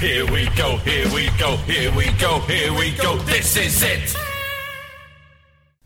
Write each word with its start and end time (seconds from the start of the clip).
Here 0.00 0.26
we 0.30 0.48
go, 0.56 0.76
here 0.78 1.06
we 1.14 1.30
go, 1.38 1.56
here 1.58 1.94
we 1.96 2.10
go, 2.18 2.40
here 2.40 2.72
we 2.72 2.90
go. 2.92 3.16
This 3.18 3.56
is 3.56 3.82
it. 3.82 4.14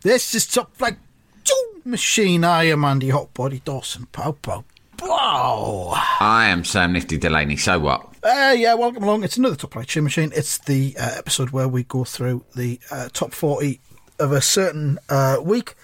This 0.01 0.35
is 0.35 0.47
Top 0.47 0.75
Flight 0.75 0.97
Tune 1.45 1.83
Machine. 1.85 2.43
I 2.43 2.65
am 2.65 2.85
Andy 2.85 3.09
Hotbody 3.11 3.63
Dawson. 3.63 4.07
Pow 4.07 4.33
pow 4.33 4.65
pow. 4.97 5.93
I 6.21 6.49
am 6.49 6.65
Sam 6.65 6.93
Nifty 6.95 7.17
Delaney, 7.17 7.57
so 7.57 7.79
what? 7.79 8.15
Uh, 8.25 8.55
yeah, 8.59 8.75
welcome 8.75 9.05
along. 9.05 9.23
It's 9.23 9.37
another 9.37 9.57
Top 9.57 9.73
Flight 9.75 9.89
Tune 9.89 10.05
Machine. 10.05 10.33
It's 10.35 10.59
the 10.59 10.97
uh, 10.99 11.15
episode 11.17 11.51
where 11.51 11.69
we 11.69 11.85
go 11.85 12.03
through 12.05 12.45
the 12.57 12.81
uh, 12.91 13.09
top 13.13 13.33
40 13.33 13.81
of 14.19 14.33
a 14.33 14.41
certain 14.41 14.99
uh, 15.09 15.37
week, 15.41 15.75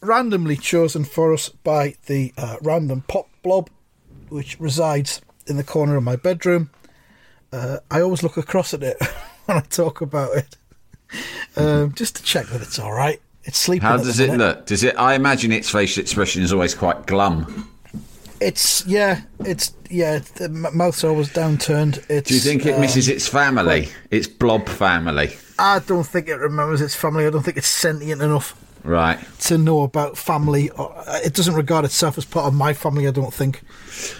randomly 0.00 0.56
chosen 0.56 1.04
for 1.04 1.32
us 1.32 1.50
by 1.50 1.94
the 2.06 2.32
uh, 2.36 2.56
random 2.62 3.04
pop 3.06 3.28
blob, 3.42 3.70
which 4.28 4.58
resides 4.58 5.20
in 5.46 5.56
the 5.56 5.64
corner 5.64 5.96
of 5.96 6.02
my 6.02 6.16
bedroom. 6.16 6.70
Uh, 7.56 7.78
I 7.90 8.02
always 8.02 8.22
look 8.22 8.36
across 8.36 8.74
at 8.74 8.82
it 8.82 8.96
when 9.46 9.56
I 9.56 9.60
talk 9.62 10.02
about 10.02 10.36
it, 10.36 10.56
um, 11.56 11.94
just 11.94 12.16
to 12.16 12.22
check 12.22 12.46
that 12.48 12.60
it's 12.60 12.78
all 12.78 12.92
right. 12.92 13.20
It's 13.44 13.56
sleeping. 13.58 13.86
How 13.88 13.96
does 13.96 14.20
it 14.20 14.36
look? 14.36 14.66
Does 14.66 14.84
it? 14.84 14.94
I 14.98 15.14
imagine 15.14 15.52
its 15.52 15.70
facial 15.70 16.02
expression 16.02 16.42
is 16.42 16.52
always 16.52 16.74
quite 16.74 17.06
glum. 17.06 17.70
It's 18.40 18.84
yeah, 18.86 19.22
it's 19.40 19.72
yeah. 19.88 20.18
The 20.18 20.48
mouth's 20.50 21.02
always 21.04 21.30
downturned. 21.30 22.04
It's. 22.10 22.28
Do 22.28 22.34
you 22.34 22.40
think 22.40 22.66
it 22.66 22.74
um, 22.74 22.80
misses 22.80 23.08
its 23.08 23.26
family, 23.26 23.88
its 24.10 24.26
blob 24.26 24.68
family? 24.68 25.30
I 25.58 25.78
don't 25.78 26.04
think 26.04 26.28
it 26.28 26.36
remembers 26.36 26.82
its 26.82 26.94
family. 26.94 27.24
I 27.26 27.30
don't 27.30 27.42
think 27.42 27.56
it's 27.56 27.68
sentient 27.68 28.20
enough 28.20 28.54
Right. 28.84 29.18
to 29.42 29.56
know 29.58 29.82
about 29.82 30.18
family. 30.18 30.70
Uh, 30.76 31.20
it 31.24 31.32
doesn't 31.34 31.54
regard 31.54 31.84
itself 31.84 32.18
as 32.18 32.24
part 32.24 32.46
of 32.46 32.52
my 32.54 32.74
family. 32.74 33.08
I 33.08 33.10
don't 33.10 33.32
think. 33.32 33.62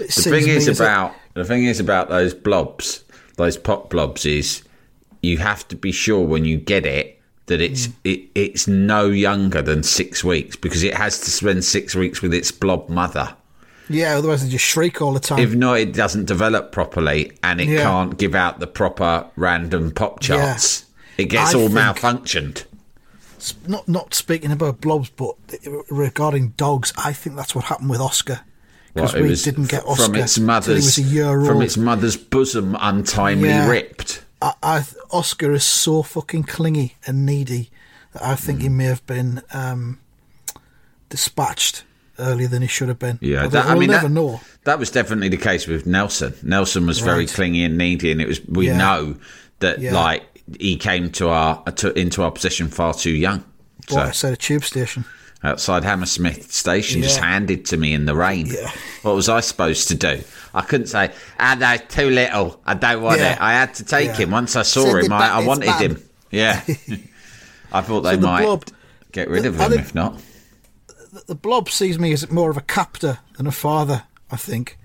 It 0.01 0.11
The 0.15 0.23
thing 0.23 0.49
is 0.49 0.69
about 0.69 1.15
the 1.35 1.45
thing 1.45 1.65
is 1.65 1.79
about 1.81 2.09
those 2.09 2.33
blobs, 2.33 3.05
those 3.37 3.57
pop 3.57 3.91
blobs, 3.91 4.25
is 4.27 4.63
you 5.23 5.39
have 5.39 5.67
to 5.69 5.77
be 5.77 5.93
sure 5.93 6.21
when 6.27 6.45
you 6.45 6.57
get 6.57 6.85
it 6.87 7.21
that 7.47 7.61
it's 7.61 7.87
Mm. 7.89 7.93
it, 8.05 8.21
it's 8.35 8.67
no 8.67 9.07
younger 9.09 9.63
than 9.63 9.83
six 9.83 10.25
weeks 10.25 10.57
because 10.57 10.83
it 10.83 10.95
has 10.95 11.21
to 11.21 11.31
spend 11.31 11.65
six 11.65 11.95
weeks 11.95 12.21
with 12.23 12.35
its 12.35 12.51
blob 12.51 12.89
mother. 12.89 13.35
yeah. 13.89 14.17
Otherwise, 14.17 14.43
they 14.45 14.51
just 14.51 14.65
shriek 14.65 15.01
all 15.01 15.13
the 15.13 15.21
time. 15.21 15.39
If 15.39 15.55
not, 15.55 15.79
it 15.79 15.93
doesn't 15.93 16.25
develop 16.25 16.73
properly 16.73 17.33
and 17.45 17.61
it 17.61 17.69
Yeah. 17.69 17.83
can't 17.83 18.19
give 18.19 18.35
out 18.35 18.59
the 18.59 18.67
proper 18.67 19.27
random 19.37 19.93
pop 19.93 20.19
charts. 20.21 20.87
It 21.17 21.27
gets 21.27 21.55
I 21.55 21.59
all 21.59 21.69
malfunctioned. 21.69 22.65
not 23.69 23.87
not 23.89 24.13
speaking 24.13 24.51
about 24.51 24.81
blobs, 24.81 25.11
but 25.11 25.37
regarding 25.89 26.49
dogs, 26.57 26.93
I 26.97 27.13
think 27.13 27.37
that's 27.37 27.55
what 27.55 27.67
happened 27.67 27.91
with 27.91 28.01
Oscar 28.01 28.41
because 28.97 29.15
it 29.15 29.23
we 29.23 29.35
didn't 29.37 29.69
get 29.71 29.85
Oscar 29.87 30.05
from 30.07 30.15
its 30.17 30.39
mother's 30.39 30.85
was 30.85 30.99
a 30.99 31.03
year 31.03 31.45
from 31.45 31.63
its 31.63 31.77
mother's 31.77 32.17
bosom 32.17 32.77
untimely 32.81 33.49
Yeah. 33.51 33.69
ripped. 33.69 34.25
I, 34.43 34.53
I 34.63 34.85
Oscar 35.13 35.53
is 35.53 35.65
so 35.65 36.03
fucking 36.03 36.45
clingy 36.45 36.97
and 37.07 37.25
needy 37.25 37.71
that 38.13 38.23
I 38.25 38.35
think 38.35 38.59
Mm. 38.59 38.63
he 38.63 38.69
may 38.69 38.85
have 38.85 39.07
been 39.07 39.43
um, 39.53 39.99
dispatched 41.09 41.85
earlier 42.19 42.49
than 42.49 42.63
he 42.63 42.69
should 42.69 42.89
have 42.89 42.99
been. 42.99 43.19
Yeah, 43.21 43.47
that, 43.47 43.67
I 43.67 43.71
we'll 43.71 43.81
mean 43.81 43.91
never 43.91 44.09
that, 44.09 44.15
know. 44.15 44.41
that 44.65 44.79
was 44.79 44.91
definitely 44.91 45.29
the 45.29 45.37
case 45.37 45.67
with 45.67 45.87
Nelson. 45.87 46.35
Nelson 46.43 46.87
was 46.87 46.99
very 46.99 47.27
clingy 47.27 47.63
and 47.65 47.77
needy, 47.79 48.11
and 48.11 48.21
it 48.21 48.29
was 48.29 48.41
we 48.47 48.69
Yeah. 48.69 48.77
know 48.79 49.17
that 49.61 49.81
Yeah. 49.81 49.95
like 49.95 50.23
he 50.61 50.77
came 50.77 51.11
to 51.13 51.29
our 51.29 51.63
to, 51.73 51.93
into 51.99 52.23
our 52.23 52.31
possession 52.31 52.69
far 52.69 52.95
too 52.95 53.11
young. 53.11 53.45
What 53.89 54.03
I 54.03 54.07
So 54.09 54.13
said, 54.13 54.33
a 54.33 54.37
tube 54.37 54.65
station. 54.65 55.05
Outside 55.47 55.85
Hammersmith 55.85 56.53
Station, 56.53 57.03
just 57.03 57.19
handed 57.19 57.65
to 57.67 57.77
me 57.77 57.93
in 57.95 58.05
the 58.07 58.15
rain. 58.15 58.47
Yeah. 58.47 58.71
What 59.03 59.15
was 59.15 59.29
I 59.29 59.41
supposed 59.41 59.89
to 59.89 59.95
do? 59.95 60.23
I 60.55 60.63
couldn't 60.63 60.87
say, 60.89 61.13
"Ah, 61.39 61.55
no, 61.59 61.77
too 61.77 62.11
little. 62.11 62.61
I 62.67 62.75
don't 62.75 63.03
want 63.03 63.21
Yeah. 63.21 63.33
it." 63.35 63.41
I 63.41 63.53
had 63.53 63.75
to 63.75 63.85
take 63.85 64.09
Yeah. 64.09 64.17
him. 64.17 64.31
Once 64.31 64.57
I 64.57 64.63
saw 64.63 64.85
Send 64.85 65.05
him, 65.07 65.13
I, 65.13 65.29
I 65.31 65.47
wanted 65.47 65.67
bad. 65.67 65.83
him. 65.83 66.03
Yeah. 66.31 66.63
I 67.73 67.81
thought 67.83 68.03
they 68.03 68.11
So 68.13 68.17
the 68.17 68.27
might 68.27 68.43
blob- 68.43 68.65
get 69.13 69.29
rid 69.29 69.47
of 69.47 69.61
I 69.61 69.65
him 69.65 69.71
think- 69.73 69.83
if 69.83 69.95
not. 69.95 70.21
The 71.27 71.35
blob 71.35 71.71
sees 71.71 71.99
me 71.99 72.13
as 72.13 72.31
more 72.31 72.51
of 72.51 72.57
a 72.59 72.61
captor 72.63 73.19
than 73.37 73.47
a 73.47 73.53
father. 73.53 74.03
I 74.31 74.37
think. 74.37 74.77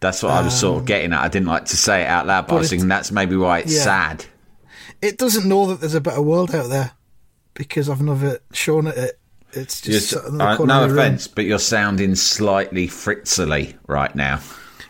That's 0.00 0.22
what 0.22 0.32
I 0.32 0.40
was 0.40 0.58
sort 0.58 0.78
of 0.80 0.86
getting 0.86 1.12
at. 1.12 1.20
I 1.22 1.28
didn't 1.28 1.48
like 1.48 1.66
to 1.66 1.76
say 1.76 2.02
it 2.02 2.06
out 2.08 2.26
loud, 2.26 2.46
but, 2.46 2.54
I 2.54 2.56
Um, 2.56 2.56
but 2.56 2.58
was 2.60 2.66
it- 2.66 2.70
thinking 2.70 2.88
that's 2.88 3.12
maybe 3.12 3.36
why 3.36 3.58
it's 3.60 3.74
Yeah. 3.74 3.82
sad. 3.84 4.24
It 5.02 5.18
doesn't 5.18 5.46
know 5.46 5.66
that 5.66 5.80
there's 5.80 5.94
a 5.94 6.00
better 6.00 6.22
world 6.22 6.54
out 6.54 6.70
there 6.70 6.92
because 7.54 7.88
I've 7.90 8.00
never 8.00 8.38
shown 8.52 8.86
it. 8.86 9.19
It. 9.52 9.58
It's 9.58 9.80
just 9.80 10.14
uh, 10.14 10.30
no 10.30 10.56
room. 10.56 10.98
offense, 10.98 11.26
but 11.26 11.44
you're 11.44 11.58
sounding 11.58 12.14
slightly 12.14 12.86
fritzily 12.86 13.76
right 13.86 14.14
now. 14.14 14.40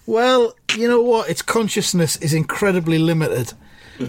Well, 0.07 0.55
you 0.77 0.89
know 0.89 1.03
what? 1.03 1.29
Its 1.31 1.43
consciousness 1.43 2.17
is 2.17 2.35
incredibly 2.35 2.99
limited. 2.99 3.53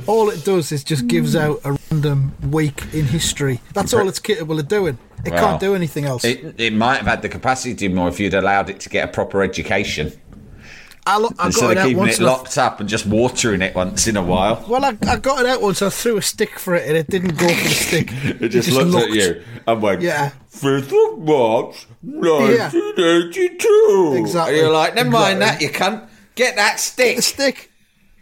All 0.08 0.30
it 0.30 0.46
does 0.46 0.72
is 0.72 0.84
just 0.86 1.08
gives 1.08 1.36
out 1.36 1.60
a 1.66 1.78
random 1.92 2.34
week 2.50 2.82
in 2.94 3.06
history. 3.06 3.60
That's 3.74 3.94
all 3.94 4.08
it's 4.08 4.20
capable 4.20 4.58
of 4.58 4.68
doing. 4.70 4.98
It 5.26 5.32
Well, 5.34 5.42
can't 5.50 5.60
do 5.60 5.76
anything 5.76 6.06
else. 6.06 6.24
It, 6.24 6.56
it 6.58 6.74
might 6.74 6.98
have 6.98 7.08
had 7.08 7.22
the 7.22 7.30
capacity 7.30 7.74
to 7.76 7.90
do 7.90 7.94
more 7.94 8.08
if 8.08 8.20
you'd 8.20 8.34
allowed 8.34 8.70
it 8.70 8.80
to 8.82 8.90
get 8.90 9.10
a 9.10 9.12
proper 9.12 9.44
education 9.44 10.14
I, 11.06 11.18
lo- 11.18 11.32
I 11.40 11.48
instead 11.48 11.62
got 11.62 11.72
it 11.72 11.78
of 11.78 11.84
keeping 11.86 11.98
once. 11.98 12.14
it 12.14 12.20
and 12.20 12.28
I- 12.28 12.32
locked 12.32 12.58
up 12.58 12.80
and 12.80 12.88
just 12.88 13.06
watering 13.08 13.62
it 13.64 13.74
once 13.76 14.08
in 14.08 14.18
a 14.18 14.22
while. 14.24 14.64
well, 14.70 14.86
I, 14.86 14.96
I 15.08 15.18
got 15.18 15.40
it 15.40 15.46
out 15.48 15.62
once. 15.62 15.82
I 15.82 15.90
threw 15.90 16.18
a 16.18 16.22
stick 16.22 16.60
for 16.60 16.76
it, 16.76 16.88
and 16.88 16.96
it 16.96 17.08
didn't 17.08 17.38
go 17.38 17.48
for 17.48 17.64
the 17.64 17.70
stick. 17.70 18.12
It 18.42 18.50
just, 18.50 18.72
looked, 18.72 19.10
at 19.10 19.16
you 19.16 19.42
and 19.68 19.82
went, 19.82 20.02
Yeah. 20.02 20.32
5th 20.52 21.14
of 21.14 21.20
March, 21.20 21.88
1982. 22.04 24.16
Exactly. 24.18 24.54
And 24.54 24.62
you're 24.62 24.72
like, 24.74 24.96
never 24.96 25.10
mind 25.10 25.42
that, 25.42 25.62
Exactly. 25.62 25.68
you 25.68 25.74
cunt. 25.98 26.08
Get 26.36 26.56
that 26.56 26.80
stick. 26.80 27.18
The 27.18 27.22
stick. 27.22 27.72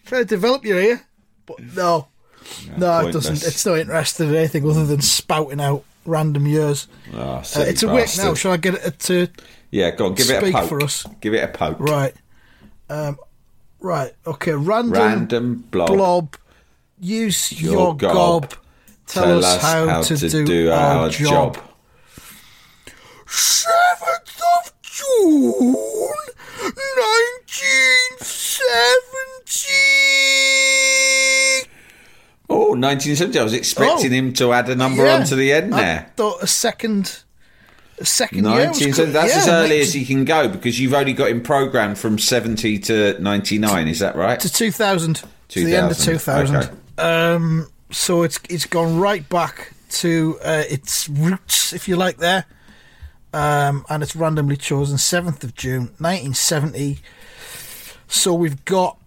Trying 0.06 0.22
to 0.24 0.28
develop 0.28 0.66
your 0.66 0.80
ear, 0.80 1.02
but 1.46 1.60
no, 1.76 2.08
no, 2.78 3.08
it 3.08 3.12
doesn't. 3.12 3.46
It's 3.46 3.64
not 3.66 3.78
interested 3.78 4.30
in 4.30 4.36
anything 4.36 4.68
other 4.68 4.86
than 4.86 5.02
spouting 5.02 5.62
out 5.62 5.84
random 6.06 6.48
years. 6.48 6.88
Oh, 7.14 7.20
Uh, 7.20 7.44
it's 7.58 7.84
a 7.84 7.88
bastard. 7.88 8.26
now. 8.26 8.34
Shall 8.34 8.54
I 8.54 8.58
get 8.58 8.74
it 8.76 8.98
to 9.00 9.28
Yeah, 9.70 9.92
go 9.92 10.08
on, 10.08 10.16
give 10.16 10.30
it 10.32 10.38
a 10.38 10.42
Speak 10.42 10.56
poke. 10.56 10.70
for 10.70 10.84
us. 10.84 11.06
Give 11.22 11.34
it 11.36 11.44
a 11.44 11.48
poke. 11.50 11.80
right? 11.80 12.14
Um, 12.90 13.18
right. 13.80 14.12
Okay. 14.26 14.54
Random. 14.54 14.94
Random 14.94 15.56
blob. 15.72 15.88
blob. 15.90 16.36
Use 17.00 17.62
your, 17.62 17.74
Your 17.74 17.96
gob. 17.96 18.14
gob. 18.14 18.54
Tell, 19.08 19.44
us, 19.44 19.62
how, 19.62 20.02
to, 20.04 20.44
do, 20.46 20.72
our, 20.72 21.10
job. 21.10 21.58
Seventh 23.26 24.42
of 24.58 24.72
June, 24.84 25.76
nineteen 26.98 28.18
seventy. 28.20 29.70
Oh, 32.52 32.74
1970. 32.76 33.40
I 33.40 33.44
was 33.44 33.54
expecting 33.54 34.12
Oh. 34.12 34.16
him 34.16 34.34
to 34.34 34.54
add 34.54 34.70
a 34.70 34.76
number 34.76 35.06
Yeah, 35.06 35.16
onto 35.16 35.36
the 35.36 35.52
end 35.54 35.74
I 35.74 35.82
there. 35.82 36.12
thought 36.16 36.44
a 36.44 36.48
second, 36.48 37.24
second 38.06 38.46
year 38.46 38.70
was 38.70 38.80
good. 38.80 39.10
That's 39.14 39.34
yeah, 39.34 39.42
as 39.42 39.48
early 39.48 39.70
19 39.70 39.82
as 39.82 39.94
he 39.94 40.06
can 40.06 40.26
go 40.26 40.48
because 40.48 40.80
you've 40.80 40.94
only 40.94 41.14
got 41.14 41.30
him 41.30 41.42
programmed 41.42 41.98
from 41.98 42.18
70 42.18 42.80
to 42.80 43.20
99. 43.20 43.88
Is 43.88 44.00
that 44.00 44.16
right? 44.16 44.40
to 44.40 44.52
2000, 44.52 45.24
to 45.50 45.66
the 45.66 45.76
end 45.76 45.92
of 45.92 45.98
2000, 45.98 46.56
2000. 46.56 46.56
okay. 46.56 46.76
Um, 46.98 47.68
so 47.92 48.24
it's 48.24 48.40
it's 48.50 48.66
gone 48.66 49.00
right 49.00 49.28
back 49.28 49.74
to 49.90 50.38
uh, 50.44 50.64
its 50.70 51.10
roots, 51.10 51.74
if 51.74 51.88
you 51.88 51.96
like, 51.96 52.18
there. 52.18 52.46
Um, 53.34 53.86
and 53.90 54.02
it's 54.02 54.16
randomly 54.16 54.58
chosen 54.58 54.98
7th 54.98 55.44
of 55.44 55.56
June 55.56 55.92
1970. 56.00 57.00
So 58.08 58.34
we've 58.34 58.64
got 58.66 58.98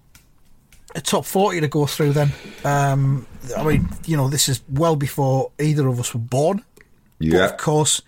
a 0.94 1.00
top 1.00 1.24
40 1.24 1.60
to 1.60 1.68
go 1.68 1.86
through 1.86 2.12
then. 2.12 2.32
Um, 2.64 3.26
I 3.56 3.64
mean, 3.64 3.88
you 4.06 4.16
know, 4.16 4.28
this 4.28 4.48
is 4.48 4.62
well 4.68 4.94
before 4.94 5.50
either 5.58 5.88
of 5.88 5.98
us 5.98 6.14
were 6.14 6.20
born. 6.20 6.64
But 7.18 7.52
of 7.52 7.56
course, 7.56 8.02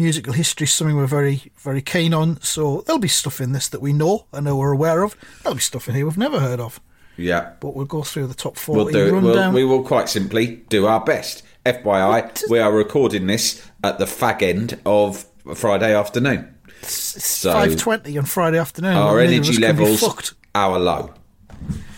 musical 0.00 0.32
history 0.32 0.64
is 0.64 0.72
something 0.72 0.96
we're 0.96 1.06
very, 1.06 1.52
very 1.58 1.82
keen 1.82 2.14
on. 2.14 2.40
So 2.40 2.82
there'll 2.86 2.98
be 3.00 3.08
stuff 3.08 3.40
in 3.40 3.52
this 3.52 3.68
that 3.68 3.80
we 3.82 3.92
know 3.92 4.26
and 4.32 4.46
know 4.46 4.56
we're 4.56 4.72
aware 4.72 5.02
of. 5.02 5.14
There'll 5.42 5.56
be 5.56 5.60
stuff 5.60 5.88
in 5.88 5.94
here 5.94 6.06
we've 6.06 6.16
never 6.16 6.40
heard 6.40 6.58
of. 6.58 6.80
Yeah. 7.16 7.52
But 7.60 7.76
we'll 7.76 7.84
go 7.86 8.02
through 8.02 8.28
the 8.28 8.34
top 8.34 8.56
40 8.56 8.76
We'll 8.76 8.92
do 8.92 9.16
it. 9.16 9.20
We'll, 9.20 9.52
we 9.52 9.64
will 9.64 9.82
quite 9.82 10.08
simply 10.08 10.62
do 10.68 10.86
our 10.86 11.04
best. 11.04 11.42
FYI, 11.66 12.48
we 12.48 12.58
are 12.58 12.72
recording 12.72 13.26
this 13.26 13.62
at 13.84 13.98
the 13.98 14.06
fag 14.06 14.40
end 14.42 14.80
of 14.86 15.26
Friday 15.54 15.94
afternoon. 15.94 16.54
So 16.82 17.52
5.20 17.52 18.18
on 18.18 18.24
Friday 18.24 18.58
afternoon. 18.58 18.96
Our 18.96 19.20
energy 19.20 19.58
levels 19.58 20.34
are 20.54 20.78
low. 20.78 21.12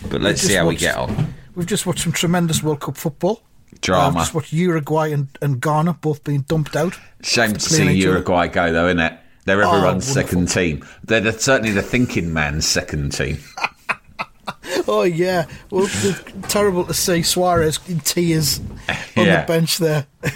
But 0.09 0.21
let's 0.21 0.41
see 0.41 0.55
how 0.55 0.67
we 0.67 0.75
get 0.75 0.97
on. 0.97 1.33
We've 1.55 1.65
just 1.65 1.85
watched 1.85 2.03
some 2.03 2.11
tremendous 2.11 2.61
World 2.61 2.81
Cup 2.81 2.97
football. 2.97 3.41
Drama. 3.81 4.19
I've 4.19 4.23
just 4.25 4.33
watched 4.33 4.53
Uruguay 4.53 5.11
and, 5.11 5.27
and 5.41 5.61
Ghana 5.61 5.93
both 5.93 6.23
being 6.23 6.41
dumped 6.41 6.75
out. 6.75 6.97
Shame 7.21 7.53
to 7.53 7.59
see. 7.59 7.91
Uruguay 7.93 8.47
go, 8.47 8.71
though, 8.73 8.87
isn't 8.87 8.99
it? 8.99 9.17
They're 9.45 9.63
Oh, 9.63 9.67
everyone's 9.73 10.07
wonderful. 10.07 10.13
second 10.13 10.45
team. 10.47 10.85
They're 11.03 11.19
the, 11.21 11.33
certainly 11.33 11.71
the 11.73 11.81
thinking 11.81 12.31
man's 12.33 12.65
second 12.67 13.11
team. 13.11 13.39
Oh 14.85 15.03
yeah, 15.03 15.45
well, 15.69 15.87
terrible 16.49 16.83
to 16.85 16.93
see 16.93 17.21
Suarez 17.21 17.79
in 17.87 18.01
tears 18.01 18.59
on 19.15 19.25
Yeah. 19.25 19.41
the 19.41 19.47
bench 19.47 19.77
there. 19.77 20.07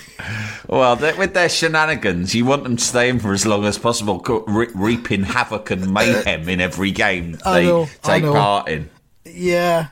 Well, 0.69 0.98
with 0.98 1.34
their 1.34 1.48
shenanigans, 1.48 2.36
you 2.36 2.44
want 2.45 2.63
them 2.63 2.75
to 2.75 2.84
stay 2.84 3.07
in 3.07 3.19
for 3.19 3.31
as 3.31 3.45
long 3.45 3.63
as 3.63 3.78
possible, 3.78 4.19
re- 4.48 4.68
reaping 4.75 5.24
havoc 5.24 5.72
and 5.72 5.94
mayhem 5.94 6.50
in 6.50 6.60
every 6.60 6.92
game 6.92 7.38
they 7.45 7.66
know, 7.66 7.88
take 8.04 8.24
part 8.24 8.68
in. 8.68 8.89
yeah, 9.25 9.88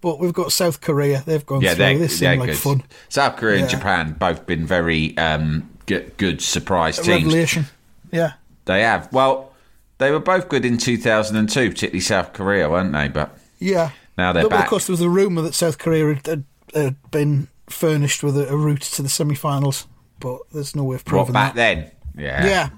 but 0.00 0.18
we've 0.18 0.32
got 0.32 0.52
South 0.52 0.80
Korea. 0.80 1.22
They've 1.26 1.44
gone 1.44 1.60
Yeah, 1.60 1.74
through. 1.74 1.98
they're, 1.98 2.08
seem 2.08 2.38
like 2.40 2.50
good. 2.50 2.58
fun. 2.58 2.82
South 3.08 3.36
Korea 3.36 3.60
and 3.60 3.68
Japan 3.68 4.12
both 4.18 4.46
been 4.46 4.64
very 4.66 5.16
um, 5.18 5.68
good, 5.86 6.16
good 6.16 6.40
surprise 6.42 6.98
A 6.98 7.02
teams. 7.02 7.24
Revelation. 7.24 7.66
Yeah, 8.12 8.32
They 8.64 8.82
have. 8.82 9.12
Well, 9.12 9.52
they 9.98 10.10
were 10.10 10.18
both 10.20 10.48
good 10.48 10.64
in 10.64 10.78
2002, 10.78 11.68
particularly 11.70 12.00
South 12.00 12.32
Korea, 12.32 12.68
weren't 12.70 12.92
they? 12.92 13.08
But 13.08 13.36
yeah. 13.58 13.90
Now 14.18 14.32
they're 14.32 14.42
but, 14.44 14.50
back. 14.50 14.64
Of 14.64 14.70
course, 14.70 14.86
there 14.86 14.92
was 14.94 15.00
a 15.00 15.08
rumour 15.08 15.42
that 15.42 15.54
South 15.54 15.78
Korea 15.78 16.14
had, 16.14 16.26
had, 16.26 16.44
had 16.74 17.10
been 17.10 17.48
furnished 17.68 18.22
with 18.22 18.36
a, 18.36 18.48
a 18.52 18.56
route 18.56 18.80
to 18.82 19.02
the 19.02 19.08
semi-finals, 19.08 19.86
but 20.18 20.38
there's 20.52 20.74
no 20.74 20.84
way 20.84 20.96
of 20.96 21.04
proving 21.04 21.26
what 21.26 21.32
back 21.34 21.54
that. 21.54 21.74
then? 21.76 21.90
Yeah. 22.16 22.44
Yeah, 22.46 22.68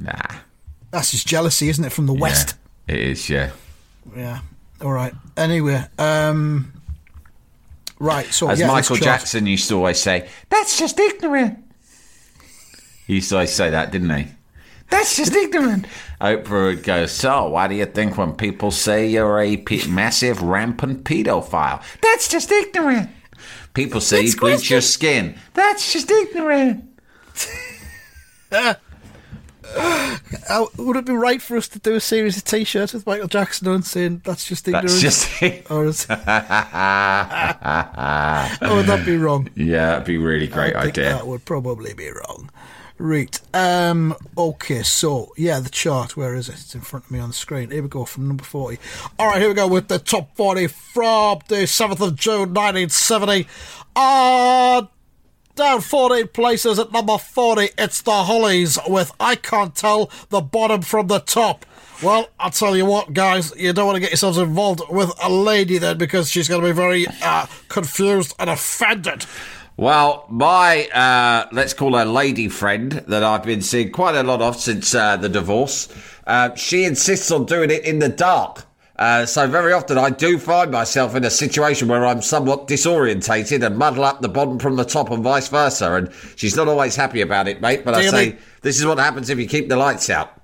Nah. 0.00 0.36
that's 0.90 1.10
just 1.12 1.26
jealousy, 1.26 1.68
isn't 1.68 1.84
it, 1.84 1.92
from 1.92 2.06
the 2.06 2.12
West? 2.12 2.54
It 2.86 2.98
is, 2.98 3.30
yeah. 3.30 3.50
Yeah. 4.16 4.40
All 4.82 4.92
right. 4.92 5.14
Anyway, 5.36 5.84
um, 5.98 6.72
right. 7.98 8.26
So 8.26 8.48
As 8.48 8.60
yeah, 8.60 8.66
Michael 8.66 8.96
Jackson 8.96 9.46
used 9.46 9.68
to 9.68 9.76
always 9.76 9.98
say, 10.00 10.28
that's 10.48 10.78
just 10.78 10.98
ignorant. 10.98 11.58
He 13.06 13.14
used 13.14 13.28
to 13.30 13.36
always 13.36 13.52
say 13.52 13.70
that, 13.70 13.92
didn't 13.92 14.10
he? 14.10 14.26
That's 14.90 15.16
just 15.16 15.34
ignorant. 15.34 15.86
Oprah 16.20 16.66
would 16.66 16.82
go, 16.82 17.06
so 17.06 17.48
why 17.48 17.66
do 17.68 17.74
you 17.74 17.86
think 17.86 18.18
when 18.18 18.34
people 18.34 18.70
say 18.70 19.08
you're 19.08 19.40
a 19.40 19.56
pe- 19.56 19.86
massive 19.88 20.42
rampant 20.42 21.04
pedophile? 21.04 21.82
That's 22.02 22.28
just 22.28 22.50
ignorant. 22.52 23.08
People 23.74 24.00
say 24.00 24.18
you 24.18 24.24
Next 24.24 24.34
bleach 24.40 24.52
question. 24.54 24.74
your 24.74 24.80
skin. 24.82 25.34
That's 25.54 25.92
just 25.92 26.10
ignorant. 26.10 26.84
Uh, 28.50 28.74
would 30.76 30.96
it 30.96 31.04
be 31.06 31.12
right 31.12 31.40
for 31.40 31.56
us 31.56 31.68
to 31.68 31.78
do 31.78 31.94
a 31.94 32.00
series 32.00 32.36
of 32.36 32.44
T-shirts 32.44 32.92
with 32.92 33.06
Michael 33.06 33.28
Jackson 33.28 33.68
on 33.68 33.82
saying 33.82 34.22
that's 34.24 34.46
just 34.46 34.66
ignorance? 34.68 35.00
That's 35.02 35.28
just 35.38 35.42
Or, 35.70 35.86
is, 35.86 36.06
or 36.08 36.16
would 38.76 38.86
that 38.86 39.02
be 39.04 39.16
wrong? 39.16 39.48
Yeah, 39.54 39.86
that'd 39.86 40.06
be 40.06 40.16
a 40.16 40.20
really 40.20 40.46
great 40.46 40.76
I 40.76 40.84
think 40.84 40.98
idea. 40.98 41.10
That 41.14 41.26
would 41.26 41.44
probably 41.44 41.94
be 41.94 42.10
wrong. 42.10 42.50
Right. 42.98 43.40
Um, 43.52 44.14
okay, 44.38 44.82
so, 44.82 45.32
yeah, 45.36 45.58
the 45.58 45.70
chart. 45.70 46.16
Where 46.16 46.34
is 46.34 46.48
it? 46.48 46.54
It's 46.54 46.74
in 46.74 46.82
front 46.82 47.06
of 47.06 47.10
me 47.10 47.18
on 47.18 47.30
the 47.30 47.34
screen. 47.34 47.70
Here 47.70 47.82
we 47.82 47.88
go 47.88 48.04
from 48.04 48.28
number 48.28 48.44
40. 48.44 48.78
All 49.18 49.26
right, 49.26 49.40
here 49.40 49.48
we 49.48 49.54
go 49.54 49.66
with 49.66 49.88
the 49.88 49.98
top 49.98 50.36
40 50.36 50.68
from 50.68 51.40
the 51.48 51.62
7th 51.64 52.00
of 52.00 52.14
June, 52.16 52.54
1970. 52.54 53.48
Uh, 53.96 54.82
down 55.54 55.80
14 55.80 56.28
places 56.28 56.78
at 56.78 56.92
number 56.92 57.18
40, 57.18 57.70
it's 57.78 58.02
the 58.02 58.24
Hollies 58.24 58.78
with 58.88 59.12
I 59.20 59.36
Can't 59.36 59.74
Tell 59.74 60.10
the 60.30 60.40
Bottom 60.40 60.82
from 60.82 61.08
the 61.08 61.18
Top. 61.20 61.66
Well, 62.02 62.30
I'll 62.38 62.50
tell 62.50 62.76
you 62.76 62.86
what, 62.86 63.12
guys, 63.12 63.54
you 63.56 63.72
don't 63.72 63.86
want 63.86 63.96
to 63.96 64.00
get 64.00 64.10
yourselves 64.10 64.38
involved 64.38 64.82
with 64.90 65.12
a 65.22 65.30
lady 65.30 65.78
then 65.78 65.98
because 65.98 66.30
she's 66.30 66.48
going 66.48 66.60
to 66.60 66.66
be 66.66 66.72
very 66.72 67.06
uh, 67.22 67.46
confused 67.68 68.34
and 68.38 68.50
offended. 68.50 69.26
Well, 69.76 70.26
my, 70.28 70.86
uh, 70.88 71.48
let's 71.52 71.74
call 71.74 71.96
her 71.96 72.04
lady 72.04 72.48
friend 72.48 72.92
that 72.92 73.22
I've 73.22 73.44
been 73.44 73.62
seeing 73.62 73.92
quite 73.92 74.14
a 74.16 74.22
lot 74.22 74.42
of 74.42 74.56
since 74.56 74.94
uh, 74.94 75.16
the 75.16 75.28
divorce, 75.28 75.88
uh, 76.26 76.54
she 76.54 76.84
insists 76.84 77.30
on 77.30 77.46
doing 77.46 77.70
it 77.70 77.84
in 77.84 77.98
the 77.98 78.08
dark. 78.08 78.64
Uh, 79.02 79.26
so 79.26 79.48
very 79.48 79.72
often 79.72 79.98
I 79.98 80.10
do 80.10 80.38
find 80.38 80.70
myself 80.70 81.16
in 81.16 81.24
a 81.24 81.30
situation 81.30 81.88
where 81.88 82.06
I'm 82.06 82.22
somewhat 82.22 82.68
disorientated 82.68 83.66
and 83.66 83.76
muddle 83.76 84.04
up 84.04 84.20
the 84.20 84.28
bottom 84.28 84.60
from 84.60 84.76
the 84.76 84.84
top 84.84 85.10
and 85.10 85.24
vice 85.24 85.48
versa. 85.48 85.92
And 85.94 86.08
she's 86.36 86.54
not 86.54 86.68
always 86.68 86.94
happy 86.94 87.20
about 87.20 87.48
it, 87.48 87.60
mate. 87.60 87.84
But 87.84 87.94
Do 87.94 87.98
I 87.98 88.04
say, 88.06 88.10
think- 88.30 88.40
this 88.60 88.78
is 88.78 88.86
what 88.86 88.98
happens 88.98 89.28
if 89.28 89.40
you 89.40 89.48
keep 89.48 89.68
the 89.68 89.74
lights 89.74 90.08
out. 90.08 90.40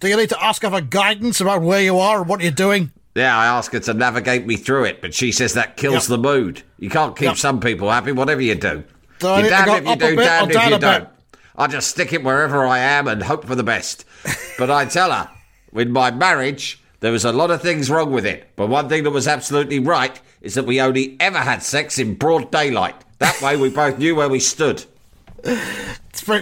Do 0.00 0.08
you 0.08 0.16
need 0.16 0.30
to 0.30 0.42
ask 0.42 0.62
her 0.62 0.70
for 0.70 0.80
guidance 0.80 1.40
about 1.40 1.62
where 1.62 1.82
you 1.82 1.98
are 2.00 2.18
and 2.22 2.28
what 2.28 2.40
you're 2.40 2.50
doing? 2.50 2.90
Yeah, 3.14 3.36
I 3.36 3.46
ask 3.46 3.70
her 3.74 3.78
to 3.80 3.94
navigate 3.94 4.44
me 4.44 4.56
through 4.56 4.86
it, 4.86 5.00
but 5.00 5.14
she 5.14 5.30
says 5.30 5.54
that 5.54 5.76
kills 5.76 5.94
Yep. 5.94 6.16
the 6.16 6.18
mood. 6.18 6.62
You 6.80 6.90
can't 6.90 7.14
keep 7.16 7.26
Yep. 7.28 7.36
some 7.36 7.60
people 7.60 7.92
happy, 7.92 8.10
whatever 8.10 8.40
you 8.40 8.56
do. 8.56 8.82
Do 9.20 9.28
You're 9.28 9.42
need 9.42 9.48
damned 9.50 9.70
if 9.70 9.86
you 9.86 9.96
do, 9.96 10.16
damned 10.16 10.50
if 10.50 10.68
you 10.68 10.78
don't. 10.80 11.08
I 11.56 11.66
just 11.68 11.90
stick 11.90 12.12
it 12.12 12.24
wherever 12.24 12.66
I 12.66 12.78
am 12.80 13.06
and 13.06 13.22
hope 13.22 13.46
for 13.46 13.54
the 13.54 13.62
best. 13.62 14.04
But 14.58 14.68
I 14.68 14.84
tell 14.86 15.12
her, 15.12 15.30
with 15.72 15.88
my 15.88 16.10
marriage, 16.10 16.82
there 17.00 17.12
was 17.12 17.24
a 17.24 17.32
lot 17.32 17.50
of 17.50 17.60
things 17.62 17.90
wrong 17.90 18.12
with 18.12 18.24
it. 18.26 18.48
But 18.56 18.68
one 18.68 18.88
thing 18.88 19.04
that 19.04 19.10
was 19.10 19.26
absolutely 19.26 19.78
right 19.78 20.20
is 20.40 20.54
that 20.54 20.66
we 20.66 20.80
only 20.80 21.16
ever 21.20 21.38
had 21.38 21.62
sex 21.62 21.98
in 21.98 22.14
broad 22.14 22.50
daylight. 22.50 22.96
That 23.18 23.40
way 23.42 23.56
we 23.56 23.68
both 23.70 23.98
knew 23.98 24.14
where 24.14 24.28
we 24.28 24.40
stood. 24.40 24.84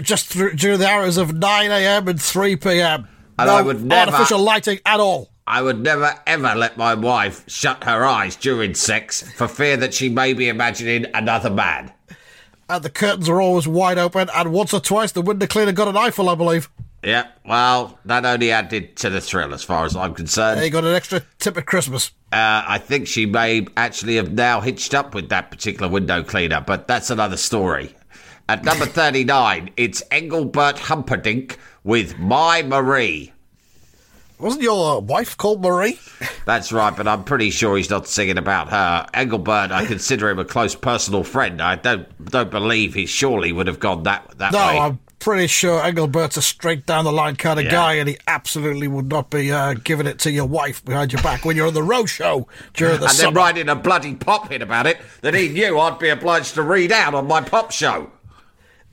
Just 0.02 0.26
through, 0.26 0.54
during 0.54 0.78
the 0.80 0.88
hours 0.88 1.16
of 1.16 1.34
9 1.34 1.70
a.m. 1.70 2.08
and 2.08 2.20
3 2.20 2.56
p.m. 2.56 3.08
And 3.38 3.48
no 3.48 3.54
I 3.56 3.62
would 3.62 3.84
never- 3.84 4.10
artificial 4.12 4.40
lighting 4.40 4.80
at 4.84 5.00
all. 5.00 5.30
I 5.46 5.62
would 5.62 5.80
never 5.82 6.14
ever 6.26 6.54
let 6.54 6.76
my 6.76 6.92
wife 6.94 7.42
shut 7.48 7.84
her 7.84 8.04
eyes 8.04 8.36
during 8.36 8.74
sex 8.74 9.22
for 9.32 9.48
fear 9.48 9.78
that 9.78 9.94
she 9.94 10.10
may 10.10 10.34
be 10.34 10.46
imagining 10.48 11.06
another 11.14 11.48
man. 11.48 11.90
And 12.68 12.84
the 12.84 12.90
curtains 12.90 13.30
are 13.30 13.40
always 13.40 13.66
wide 13.66 13.96
open, 13.96 14.28
and 14.34 14.52
once 14.52 14.74
or 14.74 14.80
twice 14.80 15.12
the 15.12 15.22
window 15.22 15.46
cleaner 15.46 15.72
got 15.72 15.88
an 15.88 15.96
eyeful, 15.96 16.28
I 16.28 16.34
believe. 16.34 16.68
Yeah, 17.02 17.28
well, 17.46 17.98
that 18.06 18.24
only 18.24 18.50
added 18.50 18.96
to 18.96 19.10
the 19.10 19.20
thrill 19.20 19.54
as 19.54 19.62
far 19.62 19.84
as 19.84 19.94
I'm 19.94 20.14
concerned. 20.14 20.60
They 20.60 20.68
got 20.70 20.84
an 20.84 20.94
extra 20.94 21.22
tip 21.38 21.56
at 21.56 21.66
Christmas. 21.66 22.10
Uh, 22.32 22.64
I 22.66 22.78
think 22.78 23.06
she 23.06 23.24
may 23.24 23.66
actually 23.76 24.16
have 24.16 24.32
now 24.32 24.60
hitched 24.60 24.94
up 24.94 25.14
with 25.14 25.28
that 25.28 25.50
particular 25.50 25.88
window 25.88 26.22
cleaner, 26.24 26.60
but 26.60 26.88
that's 26.88 27.10
another 27.10 27.36
story. 27.36 27.94
At 28.48 28.64
number 28.64 28.84
39, 28.86 29.70
it's 29.76 30.02
Engelbert 30.10 30.78
Humperdinck 30.78 31.58
with 31.84 32.18
My 32.18 32.62
Marie. 32.62 33.32
Wasn't 34.40 34.62
your 34.62 35.00
wife 35.00 35.36
called 35.36 35.62
Marie? 35.62 35.98
That's 36.46 36.70
right, 36.70 36.96
but 36.96 37.08
I'm 37.08 37.24
pretty 37.24 37.50
sure 37.50 37.76
he's 37.76 37.90
not 37.90 38.06
singing 38.06 38.38
about 38.38 38.68
her. 38.68 39.04
Engelbert, 39.12 39.72
I 39.72 39.84
consider 39.84 40.30
him 40.30 40.38
a 40.38 40.44
close 40.44 40.76
personal 40.76 41.24
friend. 41.24 41.60
I 41.60 41.74
don't 41.74 42.30
don't 42.30 42.48
believe 42.48 42.94
he 42.94 43.04
surely 43.06 43.52
would 43.52 43.66
have 43.66 43.80
gone 43.80 44.04
that 44.04 44.38
that 44.38 44.52
No, 44.52 44.58
way. 44.58 44.78
I'm 44.78 45.00
pretty 45.18 45.46
sure 45.46 45.82
Engelbert's 45.82 46.36
a 46.36 46.42
straight 46.42 46.86
down 46.86 47.04
the 47.04 47.12
line 47.12 47.36
kind 47.36 47.58
of 47.58 47.64
Yeah. 47.66 47.70
guy, 47.72 47.92
and 47.94 48.08
he 48.08 48.18
absolutely 48.26 48.88
would 48.88 49.08
not 49.08 49.30
be 49.30 49.50
uh, 49.52 49.74
giving 49.74 50.06
it 50.06 50.18
to 50.20 50.30
your 50.30 50.46
wife 50.46 50.84
behind 50.84 51.12
your 51.12 51.22
back 51.22 51.44
when 51.44 51.56
you're 51.56 51.66
on 51.66 51.74
the 51.74 51.82
road 51.82 52.06
show 52.06 52.46
during 52.74 53.00
the 53.00 53.06
and 53.06 53.18
then 53.18 53.34
writing 53.34 53.68
a 53.68 53.74
bloody 53.74 54.14
pop 54.14 54.48
hit 54.50 54.62
about 54.62 54.86
it 54.86 54.98
that 55.22 55.34
he 55.34 55.48
knew 55.48 55.78
I'd 55.78 55.98
be 55.98 56.08
obliged 56.08 56.54
to 56.54 56.62
read 56.62 56.92
out 56.92 57.14
on 57.14 57.26
my 57.26 57.40
pop 57.40 57.70
show. 57.72 58.10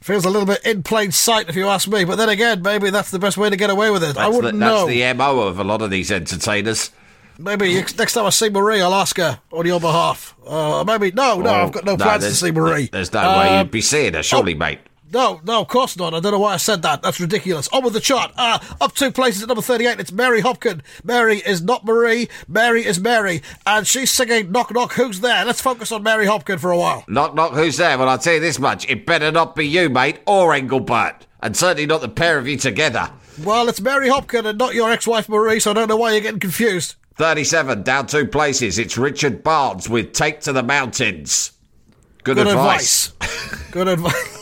Feels 0.02 0.26
a 0.26 0.30
little 0.30 0.46
bit 0.46 0.64
in 0.66 0.84
plain 0.84 1.12
sight, 1.12 1.50
if 1.50 1.56
you 1.56 1.68
ask 1.68 1.88
me. 1.88 2.06
But 2.06 2.18
then 2.18 2.30
again, 2.30 2.62
maybe 2.62 2.92
that's 2.92 3.10
the 3.10 3.18
best 3.18 3.38
way 3.38 3.50
to 3.50 3.56
get 3.58 3.72
away 3.72 3.90
with 3.90 4.04
it. 4.04 4.10
I 4.10 4.14
That's, 4.14 4.30
the, 4.30 4.36
wouldn't 4.36 4.60
that's 4.60 4.82
know. 4.82 4.88
the 4.88 5.14
MO 5.14 5.40
of 5.40 5.58
a 5.60 5.64
lot 5.64 5.82
of 5.82 5.90
these 5.90 6.12
entertainers. 6.12 6.92
Maybe 7.40 7.74
next 7.74 8.14
time 8.14 8.26
I 8.26 8.30
see 8.30 8.50
Marie, 8.50 8.82
I'll 8.82 8.94
ask 8.94 9.18
her 9.18 9.40
on 9.52 9.66
your 9.66 9.80
behalf. 9.80 10.36
Uh, 10.48 10.84
maybe 10.86 11.12
no, 11.12 11.42
no, 11.42 11.50
I've 11.50 11.72
got 11.72 11.86
no 11.86 11.98
plans 11.98 12.24
to 12.24 12.34
see 12.36 12.52
Marie. 12.52 12.86
There's 12.92 13.12
no 13.12 13.22
way 13.40 13.50
Um, 13.50 13.58
you'd 13.66 13.72
be 13.72 13.82
seeing 13.82 14.14
her, 14.14 14.22
surely, 14.24 14.54
mate. 14.54 14.80
No, 15.12 15.40
no, 15.44 15.62
of 15.62 15.68
course 15.68 15.96
not. 15.98 16.14
I 16.14 16.20
don't 16.20 16.32
know 16.32 16.40
why 16.40 16.54
I 16.56 16.58
said 16.58 16.82
that. 16.82 17.02
That's 17.04 17.20
ridiculous. 17.20 17.68
On 17.70 17.84
with 17.84 17.94
the 17.94 18.00
chart. 18.00 18.32
Uh, 18.36 18.60
up 18.82 18.94
two 18.96 19.12
places 19.12 19.44
at 19.44 19.48
number 19.48 19.62
38, 19.62 20.00
it's 20.00 20.12
Mary 20.12 20.42
Hopkin. 20.42 20.82
Mary 21.04 21.38
is 21.38 21.62
not 21.62 21.86
Marie. 21.86 22.28
Mary 22.48 22.84
is 22.86 23.00
Mary. 23.00 23.42
And 23.68 23.86
she's 23.86 24.10
singing 24.12 24.52
Knock 24.52 24.74
Knock, 24.74 24.94
Who's 24.94 25.22
There? 25.22 25.46
Let's 25.46 25.62
focus 25.62 25.92
on 25.92 26.02
Mary 26.04 26.26
Hopkin 26.26 26.60
for 26.60 26.72
a 26.72 26.78
while. 26.78 27.06
Knock, 27.08 27.36
knock, 27.36 27.54
who's 27.54 27.78
there? 27.78 27.98
Well, 27.98 28.10
I'll 28.10 28.18
tell 28.18 28.34
you 28.34 28.40
this 28.40 28.60
much. 28.60 28.90
It 28.90 29.06
better 29.06 29.32
not 29.32 29.56
be 29.56 29.68
you, 29.68 29.90
mate, 29.90 30.20
or 30.26 30.54
Engelbert. 30.54 31.28
And 31.42 31.56
certainly 31.56 31.86
not 31.86 32.02
the 32.02 32.10
pair 32.10 32.38
of 32.40 32.48
you 32.48 32.58
together. 32.58 33.10
Well, 33.44 33.70
it's 33.70 33.80
Mary 33.82 34.10
Hopkin 34.10 34.46
and 34.46 34.58
not 34.58 34.74
your 34.74 34.92
ex-wife 34.92 35.30
Marie, 35.30 35.60
so 35.60 35.70
I 35.72 35.74
don't 35.76 35.88
know 35.88 35.98
why 35.98 36.14
you're 36.14 36.22
getting 36.22 36.40
confused. 36.40 36.96
37, 37.18 37.84
down 37.84 38.08
two 38.08 38.26
places. 38.28 38.80
It's 38.80 38.98
Richard 38.98 39.44
Barnes 39.44 39.88
with 39.88 40.14
Take 40.14 40.42
to 40.42 40.52
the 40.54 40.64
Mountains. 40.64 41.52
Good, 42.24 42.38
Good 42.38 42.48
advice. 42.48 43.12
advice. 43.22 43.72
Good 43.72 43.88
advice. 43.88 44.35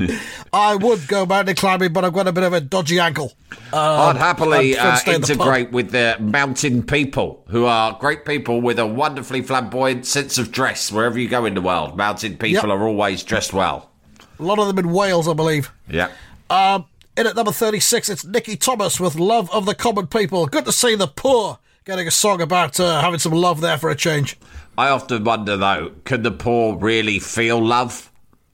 I 0.52 0.76
would 0.76 1.06
go 1.08 1.26
mountain 1.26 1.54
climbing, 1.56 1.92
but 1.92 2.04
I've 2.04 2.12
got 2.12 2.26
a 2.26 2.32
bit 2.32 2.44
of 2.44 2.52
a 2.52 2.60
dodgy 2.60 2.98
ankle. 2.98 3.32
I'd 3.72 4.16
happily 4.16 4.76
I'd 4.78 4.86
uh, 4.86 4.94
stay 4.96 5.14
in 5.14 5.20
the 5.20 5.32
integrate 5.32 5.72
with 5.72 5.90
the 5.90 6.16
mountain 6.20 6.82
people, 6.82 7.44
who 7.48 7.66
are 7.66 7.96
great 7.98 8.24
people 8.24 8.60
with 8.60 8.78
a 8.78 8.86
wonderfully 8.86 9.42
flamboyant 9.42 10.06
sense 10.06 10.38
of 10.38 10.52
dress 10.52 10.90
wherever 10.90 11.18
you 11.18 11.28
go 11.28 11.44
in 11.44 11.54
the 11.54 11.60
world. 11.60 11.96
Mountain 11.96 12.32
people 12.38 12.68
Yep. 12.68 12.78
are 12.78 12.86
always 12.86 13.22
dressed 13.22 13.52
well. 13.52 13.90
A 14.38 14.42
lot 14.42 14.58
of 14.58 14.66
them 14.66 14.78
in 14.78 14.92
Wales, 14.92 15.28
I 15.28 15.34
believe. 15.34 15.70
Yeah. 15.88 16.10
Um, 16.48 16.86
in 17.16 17.26
at 17.26 17.36
number 17.36 17.52
36, 17.52 18.08
it's 18.08 18.24
Nicky 18.24 18.56
Thomas 18.56 18.98
with 18.98 19.16
Love 19.16 19.50
of 19.52 19.66
the 19.66 19.74
Common 19.74 20.06
People. 20.06 20.46
Good 20.46 20.64
to 20.64 20.72
see 20.72 20.94
the 20.94 21.06
poor 21.06 21.58
getting 21.84 22.08
a 22.08 22.10
song 22.10 22.40
about 22.40 22.78
uh, 22.80 23.00
having 23.00 23.18
some 23.18 23.32
love 23.32 23.60
there 23.60 23.76
for 23.78 23.90
a 23.90 23.96
change. 23.96 24.38
I 24.78 24.88
often 24.88 25.24
wonder, 25.24 25.56
though, 25.56 25.92
can 26.04 26.22
the 26.22 26.30
poor 26.30 26.76
really 26.76 27.18
feel 27.18 27.62
love? 27.62 28.09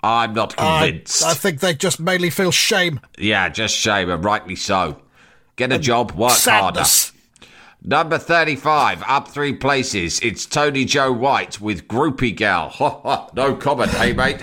I'm 0.06 0.34
not 0.34 0.56
convinced. 0.56 1.24
I 1.24 1.34
think 1.34 1.58
they 1.60 1.74
just 1.74 1.98
mainly 1.98 2.30
feel 2.30 2.52
shame. 2.52 3.00
yeah, 3.18 3.48
just 3.48 3.74
shame, 3.74 4.08
and 4.08 4.24
rightly 4.24 4.54
so. 4.54 5.02
Get 5.56 5.72
a 5.72 5.78
job, 5.78 6.12
work 6.12 6.30
Sadness. 6.32 7.08
harder. 7.10 7.16
Number 7.82 8.18
35, 8.18 9.02
up 9.06 9.28
three 9.28 9.52
places. 9.52 10.20
It's 10.20 10.46
Tony 10.46 10.84
Joe 10.84 11.12
White 11.12 11.60
with 11.60 11.88
Groupie 11.88 12.36
Gal. 12.36 12.68
Ha 12.76 13.00
ha, 13.02 13.30
no 13.34 13.54
comment, 13.56 13.90
hey 13.90 14.12
mate. 14.12 14.42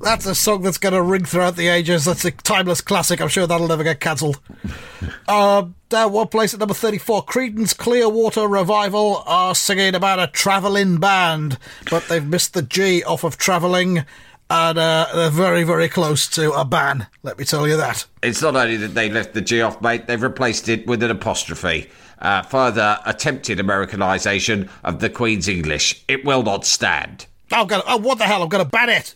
That's 0.00 0.24
a 0.26 0.34
song 0.34 0.62
that's 0.62 0.78
going 0.78 0.94
to 0.94 1.02
ring 1.02 1.24
throughout 1.26 1.56
the 1.56 1.68
ages. 1.68 2.06
That's 2.06 2.24
a 2.24 2.30
timeless 2.30 2.80
classic. 2.80 3.20
I'm 3.20 3.28
sure 3.28 3.46
that'll 3.46 3.68
never 3.68 3.84
get 3.84 4.00
cancelled. 4.00 4.40
um, 5.28 5.74
down 5.90 6.12
one 6.12 6.28
place 6.28 6.54
at 6.54 6.60
number 6.60 6.72
34, 6.72 7.26
Creedence 7.26 7.76
Clearwater 7.76 8.48
Revival 8.48 9.22
are 9.26 9.54
singing 9.54 9.94
about 9.94 10.18
a 10.18 10.26
travelling 10.28 10.98
band, 10.98 11.58
but 11.90 12.08
they've 12.08 12.24
missed 12.26 12.54
the 12.54 12.62
G 12.62 13.04
off 13.04 13.24
of 13.24 13.36
travelling, 13.36 14.04
and 14.50 14.78
uh, 14.78 15.06
they're 15.14 15.30
very, 15.30 15.62
very 15.62 15.88
close 15.88 16.26
to 16.28 16.52
a 16.52 16.64
ban. 16.64 17.06
Let 17.22 17.38
me 17.38 17.44
tell 17.44 17.68
you 17.68 17.76
that. 17.76 18.04
It's 18.22 18.42
not 18.42 18.56
only 18.56 18.76
that 18.78 18.94
they 18.94 19.08
left 19.08 19.32
the 19.32 19.40
G 19.40 19.62
off, 19.62 19.80
mate, 19.80 20.08
they've 20.08 20.20
replaced 20.20 20.68
it 20.68 20.86
with 20.88 21.02
an 21.04 21.10
apostrophe. 21.12 21.88
Uh, 22.18 22.42
further 22.42 22.98
attempted 23.06 23.58
Americanisation 23.58 24.68
of 24.82 24.98
the 24.98 25.08
Queen's 25.08 25.48
English. 25.48 26.04
It 26.08 26.24
will 26.24 26.42
not 26.42 26.66
stand. 26.66 27.26
I'm 27.52 27.68
gonna, 27.68 27.84
oh, 27.86 27.96
what 27.98 28.18
the 28.18 28.24
hell? 28.24 28.42
I'm 28.42 28.48
going 28.48 28.64
to 28.64 28.68
ban 28.68 28.88
it. 28.88 29.14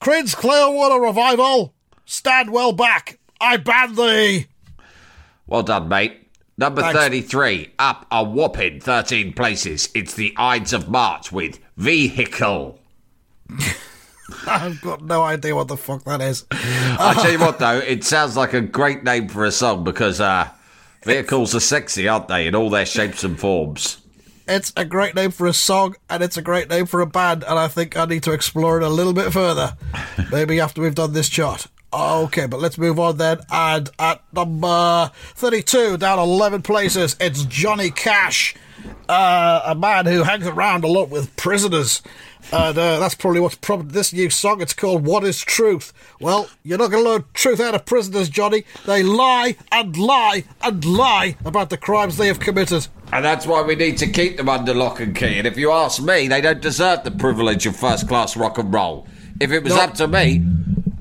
Creedence 0.00 0.36
Clearwater 0.36 1.00
Revival, 1.00 1.74
stand 2.04 2.52
well 2.52 2.72
back. 2.72 3.18
I 3.40 3.56
ban 3.56 3.94
thee. 3.94 4.46
Well 5.46 5.62
done, 5.62 5.88
mate. 5.88 6.28
Number 6.58 6.82
Thanks. 6.82 6.98
33, 6.98 7.72
up 7.78 8.06
a 8.10 8.22
whopping 8.22 8.80
13 8.80 9.32
places. 9.32 9.88
It's 9.94 10.14
the 10.14 10.34
Ides 10.36 10.72
of 10.72 10.88
March 10.88 11.32
with 11.32 11.60
Vehicle. 11.76 12.78
I've 14.46 14.80
got 14.80 15.02
no 15.02 15.22
idea 15.22 15.54
what 15.54 15.68
the 15.68 15.76
fuck 15.76 16.04
that 16.04 16.20
is. 16.20 16.44
I 16.50 17.14
tell 17.20 17.32
you 17.32 17.38
what, 17.38 17.58
though, 17.58 17.78
it 17.78 18.04
sounds 18.04 18.36
like 18.36 18.52
a 18.54 18.60
great 18.60 19.04
name 19.04 19.28
for 19.28 19.44
a 19.44 19.52
song 19.52 19.84
because 19.84 20.20
uh, 20.20 20.48
vehicles 21.04 21.54
are 21.54 21.60
sexy, 21.60 22.08
aren't 22.08 22.28
they, 22.28 22.46
in 22.46 22.54
all 22.54 22.70
their 22.70 22.86
shapes 22.86 23.24
and 23.24 23.38
forms. 23.38 23.98
It's 24.48 24.72
a 24.76 24.84
great 24.84 25.14
name 25.14 25.32
for 25.32 25.46
a 25.46 25.52
song, 25.52 25.96
and 26.08 26.22
it's 26.22 26.36
a 26.36 26.42
great 26.42 26.68
name 26.68 26.86
for 26.86 27.00
a 27.00 27.06
band, 27.06 27.42
and 27.44 27.58
I 27.58 27.66
think 27.68 27.96
I 27.96 28.04
need 28.04 28.22
to 28.24 28.32
explore 28.32 28.80
it 28.80 28.84
a 28.84 28.88
little 28.88 29.12
bit 29.12 29.32
further. 29.32 29.76
Maybe 30.32 30.60
after 30.60 30.82
we've 30.82 30.94
done 30.94 31.12
this 31.12 31.28
chart. 31.28 31.66
Okay, 31.92 32.46
but 32.46 32.60
let's 32.60 32.78
move 32.78 32.98
on 32.98 33.16
then. 33.16 33.40
And 33.50 33.88
at 33.98 34.22
number 34.32 35.10
32, 35.34 35.96
down 35.96 36.18
11 36.18 36.62
places, 36.62 37.16
it's 37.18 37.44
Johnny 37.44 37.90
Cash, 37.90 38.54
uh, 39.08 39.62
a 39.64 39.74
man 39.74 40.06
who 40.06 40.22
hangs 40.22 40.46
around 40.46 40.84
a 40.84 40.88
lot 40.88 41.08
with 41.08 41.34
prisoners. 41.36 42.02
And 42.52 42.78
uh, 42.78 43.00
that's 43.00 43.16
probably 43.16 43.40
what's 43.40 43.56
prompted 43.56 43.90
this 43.90 44.12
new 44.12 44.30
song. 44.30 44.60
It's 44.60 44.72
called 44.72 45.04
What 45.04 45.24
is 45.24 45.40
Truth? 45.40 45.92
Well, 46.20 46.48
you're 46.62 46.78
not 46.78 46.92
going 46.92 47.02
to 47.02 47.10
learn 47.10 47.24
truth 47.34 47.58
out 47.58 47.74
of 47.74 47.84
prisoners, 47.86 48.28
Johnny. 48.28 48.64
They 48.86 49.02
lie 49.02 49.56
and 49.72 49.96
lie 49.96 50.44
and 50.62 50.84
lie 50.84 51.36
about 51.44 51.70
the 51.70 51.76
crimes 51.76 52.16
they 52.16 52.28
have 52.28 52.38
committed. 52.38 52.86
And 53.12 53.24
that's 53.24 53.46
why 53.46 53.62
we 53.62 53.74
need 53.74 53.98
to 53.98 54.06
keep 54.06 54.36
them 54.36 54.48
under 54.48 54.74
lock 54.74 55.00
and 55.00 55.14
key. 55.14 55.38
And 55.38 55.46
if 55.46 55.56
you 55.56 55.72
ask 55.72 56.00
me, 56.00 56.28
they 56.28 56.40
don't 56.40 56.60
deserve 56.60 57.02
the 57.02 57.10
privilege 57.10 57.66
of 57.66 57.74
first 57.76 58.06
class 58.06 58.36
rock 58.36 58.58
and 58.58 58.72
roll. 58.72 59.08
If 59.40 59.50
it 59.50 59.64
was 59.64 59.74
No. 59.74 59.80
up 59.80 59.94
to 59.94 60.06
me, 60.06 60.42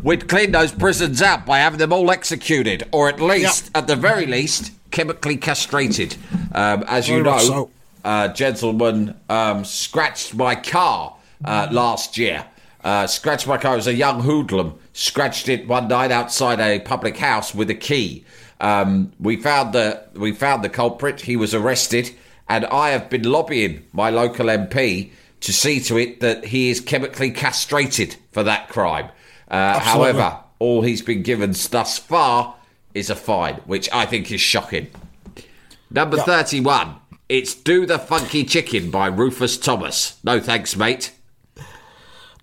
we'd 0.02 0.28
clean 0.28 0.52
those 0.52 0.72
prisons 0.72 1.22
out 1.22 1.46
by 1.46 1.60
having 1.60 1.80
them 1.80 1.94
all 1.94 2.10
executed, 2.10 2.88
or 2.92 3.08
at 3.08 3.22
least, 3.22 3.70
at 3.76 3.86
the 3.86 3.96
very 3.96 4.26
least, 4.26 4.72
chemically 4.90 5.38
castrated. 5.38 6.16
Um, 6.54 6.84
as 6.88 7.08
you 7.08 7.22
know, 7.22 7.70
so. 8.04 8.28
gentleman 8.34 9.16
um, 9.30 9.64
scratched 9.64 10.34
my 10.34 10.56
car 10.56 11.16
uh, 11.44 11.68
last 11.72 12.18
year. 12.18 12.46
Uh, 12.84 13.08
scratched 13.08 13.48
my 13.48 13.58
car. 13.58 13.76
Was 13.76 13.88
a 13.88 13.94
young 13.94 14.22
hoodlum. 14.22 14.78
Scratched 14.94 15.50
it 15.50 15.68
one 15.68 15.88
night 15.88 16.12
outside 16.12 16.60
a 16.60 16.80
public 16.80 17.18
house 17.18 17.54
with 17.54 17.70
a 17.70 17.76
key. 17.76 18.24
Um, 18.62 19.12
we 19.20 19.38
found 19.38 19.74
the 19.74 20.04
we 20.14 20.32
found 20.32 20.64
the 20.64 20.70
culprit. 20.70 21.22
He 21.22 21.36
was 21.36 21.54
arrested, 21.54 22.12
and 22.48 22.66
I 22.68 22.90
have 22.90 23.10
been 23.10 23.24
lobbying 23.24 23.86
my 23.92 24.10
local 24.10 24.46
MP 24.46 25.12
to 25.42 25.52
see 25.52 25.80
to 25.82 25.98
it 25.98 26.22
that 26.22 26.46
he 26.46 26.70
is 26.70 26.80
chemically 26.80 27.32
castrated 27.32 28.16
for 28.32 28.44
that 28.44 28.70
crime. 28.70 29.10
Uh, 29.48 29.80
however, 29.80 30.40
all 30.60 30.82
he's 30.82 31.02
been 31.02 31.24
given 31.24 31.54
thus 31.72 31.98
far 31.98 32.56
is 32.94 33.10
a 33.10 33.16
fine, 33.16 33.56
which 33.66 33.90
I 33.92 34.06
think 34.06 34.32
is 34.32 34.42
shocking. 34.42 34.88
Number 35.92 36.18
31. 36.18 36.96
It's 37.28 37.56
Do 37.56 37.86
the 37.86 38.00
Funky 38.00 38.44
Chicken 38.44 38.92
by 38.92 39.08
Rufus 39.08 39.58
Thomas. 39.58 40.20
No 40.24 40.40
thanks, 40.40 40.76
mate. 40.76 41.12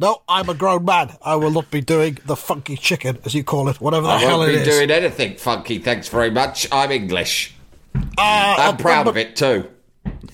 No, 0.02 0.20
I'm 0.28 0.48
a 0.48 0.54
grown 0.54 0.84
man. 0.84 1.16
I 1.22 1.36
will 1.36 1.52
not 1.52 1.70
be 1.70 1.80
doing 1.80 2.18
the 2.26 2.34
funky 2.34 2.76
chicken, 2.76 3.18
as 3.24 3.36
you 3.36 3.44
call 3.44 3.68
it, 3.68 3.80
whatever 3.80 4.08
the 4.08 4.14
I 4.14 4.18
hell 4.18 4.40
won't 4.40 4.50
it 4.50 4.64
be 4.64 4.70
doing 4.72 4.90
anything 4.90 5.36
funky, 5.36 5.78
thanks 5.78 6.08
very 6.08 6.28
much. 6.28 6.66
I'm 6.72 6.90
English. 6.90 7.54
Uh, 7.94 8.00
I'm 8.18 8.78
proud 8.78 9.06
number, 9.06 9.10
of 9.10 9.16
it 9.16 9.36
too. 9.36 9.68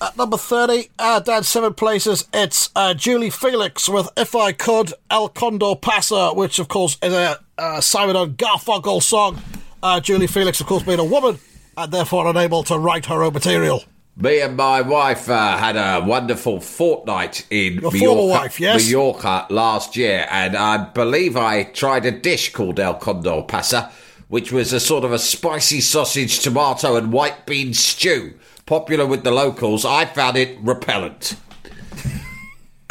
At 0.01 0.17
number 0.17 0.37
30, 0.37 0.89
uh, 0.97 1.19
down 1.19 1.43
seven 1.43 1.75
places, 1.75 2.27
it's 2.33 2.71
uh, 2.75 2.95
Julie 2.95 3.29
Felix 3.29 3.87
with 3.87 4.09
If 4.17 4.35
I 4.35 4.53
Could, 4.53 4.91
El 5.11 5.29
Condor 5.29 5.75
Pasa, 5.75 6.33
which, 6.33 6.57
of 6.57 6.67
course, 6.67 6.97
is 7.03 7.13
a 7.13 7.39
uh, 7.59 7.79
Simon 7.79 8.15
and 8.15 8.35
Garfunkel 8.35 9.03
song. 9.03 9.39
Uh, 9.83 9.99
Julie 9.99 10.25
Felix, 10.25 10.59
of 10.59 10.65
course, 10.65 10.81
being 10.81 10.97
a 10.97 11.05
woman, 11.05 11.37
and 11.77 11.91
therefore 11.91 12.25
unable 12.25 12.63
to 12.63 12.79
write 12.79 13.05
her 13.05 13.21
own 13.21 13.33
material. 13.33 13.83
Me 14.21 14.41
and 14.41 14.57
my 14.57 14.81
wife 14.81 15.29
uh, 15.29 15.57
had 15.57 15.77
a 15.77 16.05
wonderful 16.05 16.59
fortnight 16.59 17.47
in 17.49 17.75
Your 17.75 17.91
Mallorca, 17.91 18.41
wife, 18.41 18.59
yes? 18.59 18.91
Mallorca 18.91 19.47
last 19.49 19.95
year, 19.95 20.27
and 20.29 20.57
I 20.57 20.89
believe 20.89 21.37
I 21.37 21.63
tried 21.63 22.05
a 22.05 22.11
dish 22.11 22.51
called 22.51 22.81
El 22.81 22.95
Condor 22.95 23.43
Pasa, 23.43 23.89
which 24.27 24.51
was 24.51 24.73
a 24.73 24.79
sort 24.81 25.05
of 25.05 25.13
a 25.13 25.19
spicy 25.19 25.79
sausage, 25.79 26.39
tomato, 26.41 26.97
and 26.97 27.13
white 27.13 27.45
bean 27.45 27.73
stew. 27.73 28.33
Popular 28.65 29.05
with 29.05 29.23
the 29.23 29.31
locals, 29.31 29.85
I 29.85 30.03
found 30.03 30.35
it 30.37 30.57
repellent. 30.61 31.35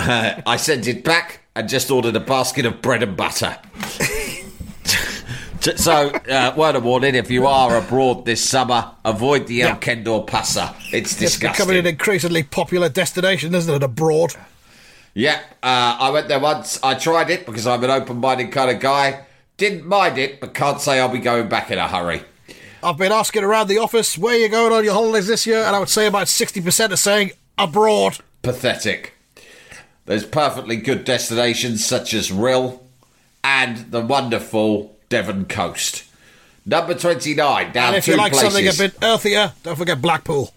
Uh, 0.01 0.41
I 0.47 0.57
sent 0.59 0.87
it 0.87 1.03
back 1.03 1.41
and 1.57 1.69
just 1.69 1.91
ordered 1.91 2.15
a 2.15 2.21
basket 2.21 2.65
of 2.65 2.81
bread 2.81 3.03
and 3.03 3.17
butter. 3.17 3.59
So, 5.61 6.11
uh, 6.11 6.55
word 6.57 6.77
of 6.77 6.85
warning: 6.85 7.15
if 7.15 7.31
you 7.31 7.47
are 7.47 7.77
abroad 7.77 8.25
this 8.25 8.43
summer, 8.45 8.93
avoid 9.05 9.47
the 9.47 9.63
El 9.63 9.69
Yeah. 9.71 9.77
Condor 9.77 10.21
Pasa. 10.21 10.75
It's 10.93 11.15
disgusting. 11.17 11.49
It's 11.51 11.59
becoming 11.59 11.79
an 11.79 11.87
increasingly 11.87 12.43
popular 12.43 12.89
destination, 12.89 13.55
isn't 13.55 13.75
it, 13.75 13.83
abroad? 13.83 14.35
Yeah, 15.15 15.41
uh, 15.63 15.97
I 15.99 16.11
went 16.11 16.29
there 16.29 16.39
once. 16.39 16.79
I 16.83 16.95
tried 16.95 17.31
it 17.31 17.45
because 17.45 17.67
I'm 17.67 17.83
an 17.83 17.91
open-minded 17.91 18.53
kind 18.53 18.71
of 18.71 18.81
guy. 18.81 19.25
Didn't 19.57 19.85
mind 19.85 20.17
it, 20.19 20.41
but 20.41 20.55
can't 20.55 20.81
say 20.81 21.01
I'll 21.01 21.09
be 21.09 21.19
going 21.19 21.49
back 21.49 21.71
in 21.73 21.79
a 21.79 21.89
hurry. 21.89 22.23
I've 22.83 22.97
been 22.99 23.11
asking 23.11 23.43
around 23.43 23.67
the 23.67 23.79
office, 23.79 24.17
where 24.17 24.39
you're 24.39 24.49
going 24.49 24.73
on 24.73 24.85
your 24.85 24.95
holidays 24.95 25.27
this 25.27 25.45
year? 25.45 25.65
And 25.65 25.75
I 25.75 25.81
would 25.81 25.89
say 25.89 26.07
about 26.07 26.29
60% 26.29 26.93
are 26.93 26.97
saying 26.97 27.33
abroad. 27.57 28.19
Pathetic. 28.43 29.15
There's 30.07 30.25
perfectly 30.25 30.77
good 30.77 31.05
destinations 31.05 31.85
such 31.85 32.15
as 32.15 32.31
Rhyl 32.31 32.81
and 33.43 33.91
the 33.91 34.01
wonderful 34.01 34.97
Devon 35.09 35.45
Coast. 35.47 36.05
Number 36.67 36.95
29, 36.95 37.73
down 37.73 37.87
And 37.89 37.97
if 37.97 38.05
two 38.05 38.13
you 38.13 38.17
like 38.19 38.33
places. 38.33 38.53
something 38.53 38.69
a 38.69 38.91
bit 38.91 39.01
earthier, 39.03 39.53
don't 39.63 39.77
forget 39.77 40.03
Blackpool. 40.03 40.53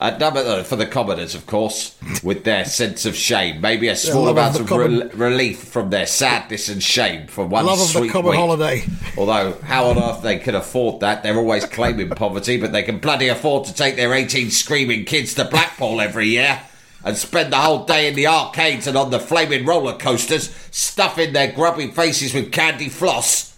At 0.00 0.20
number 0.20 0.38
uh, 0.40 0.62
for 0.62 0.76
the 0.76 0.86
commoners, 0.86 1.34
of 1.34 1.46
course, 1.46 1.96
with 2.22 2.44
their 2.44 2.64
sense 2.64 3.04
of 3.04 3.16
shame, 3.16 3.60
maybe 3.60 3.88
a 3.88 3.96
small 3.96 4.24
love 4.24 4.36
of 4.38 4.60
amount 4.60 4.60
of 4.60 4.70
rel- 4.70 5.28
relief 5.28 5.58
from 5.64 5.90
their 5.90 6.06
sadness 6.06 6.68
and 6.68 6.80
shame 6.80 7.26
for 7.26 7.44
one 7.44 7.66
Love 7.66 7.80
of 7.80 7.86
sweet 7.88 8.06
the 8.06 8.12
common 8.12 8.30
week. 8.30 8.38
holiday. 8.38 8.84
Although, 9.16 9.54
how 9.64 9.86
on 9.86 9.98
earth 9.98 10.22
they 10.22 10.38
can 10.38 10.54
afford 10.54 11.00
that? 11.00 11.24
They're 11.24 11.36
always 11.36 11.64
claiming 11.64 12.10
poverty, 12.10 12.58
but 12.60 12.70
they 12.70 12.84
can 12.84 12.98
bloody 12.98 13.26
afford 13.26 13.64
to 13.66 13.74
take 13.74 13.96
their 13.96 14.14
18 14.14 14.50
screaming 14.50 15.04
kids 15.04 15.34
to 15.34 15.44
Blackpool 15.44 16.00
every 16.00 16.28
year 16.28 16.60
and 17.04 17.16
spend 17.16 17.52
the 17.52 17.56
whole 17.58 17.84
day 17.84 18.06
in 18.06 18.14
the 18.14 18.28
arcades 18.28 18.86
and 18.86 18.96
on 18.96 19.10
the 19.10 19.18
flaming 19.20 19.66
roller 19.66 19.96
coasters, 19.96 20.54
stuffing 20.70 21.32
their 21.32 21.50
grubby 21.50 21.88
faces 21.88 22.32
with 22.34 22.52
candy 22.52 22.88
floss. 22.88 23.57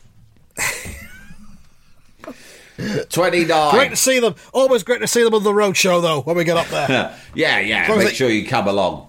29. 3.10 3.70
Great 3.74 3.90
to 3.90 3.96
see 3.96 4.18
them. 4.20 4.34
Always 4.52 4.82
great 4.82 5.00
to 5.00 5.06
see 5.06 5.22
them 5.22 5.34
on 5.34 5.42
the 5.44 5.52
road 5.54 5.76
show, 5.76 6.00
though, 6.00 6.22
when 6.22 6.36
we 6.36 6.44
get 6.44 6.56
up 6.56 6.68
there. 6.68 7.14
yeah, 7.34 7.58
yeah. 7.60 7.82
as 7.90 7.96
Make 7.98 8.08
they- 8.08 8.14
sure 8.14 8.30
you 8.30 8.46
come 8.46 8.66
along. 8.68 9.08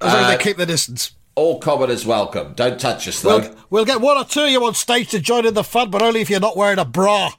As 0.00 0.12
long 0.12 0.22
as 0.22 0.24
Uh, 0.34 0.36
they 0.36 0.42
keep 0.42 0.56
the 0.56 0.66
distance. 0.66 1.12
All 1.34 1.58
commoners 1.60 2.04
welcome. 2.06 2.54
Don't 2.54 2.78
touch 2.80 3.06
us, 3.06 3.20
though. 3.22 3.38
We'll, 3.40 3.54
we'll 3.70 3.84
get 3.84 4.00
one 4.00 4.16
or 4.16 4.24
two 4.24 4.44
of 4.44 4.50
you 4.50 4.64
on 4.64 4.74
stage 4.74 5.10
to 5.10 5.20
join 5.20 5.46
in 5.46 5.54
the 5.54 5.62
fun, 5.64 5.90
but 5.90 6.02
only 6.02 6.20
if 6.20 6.28
you're 6.30 6.40
not 6.40 6.56
wearing 6.56 6.78
a 6.78 6.84
bra. 6.84 7.30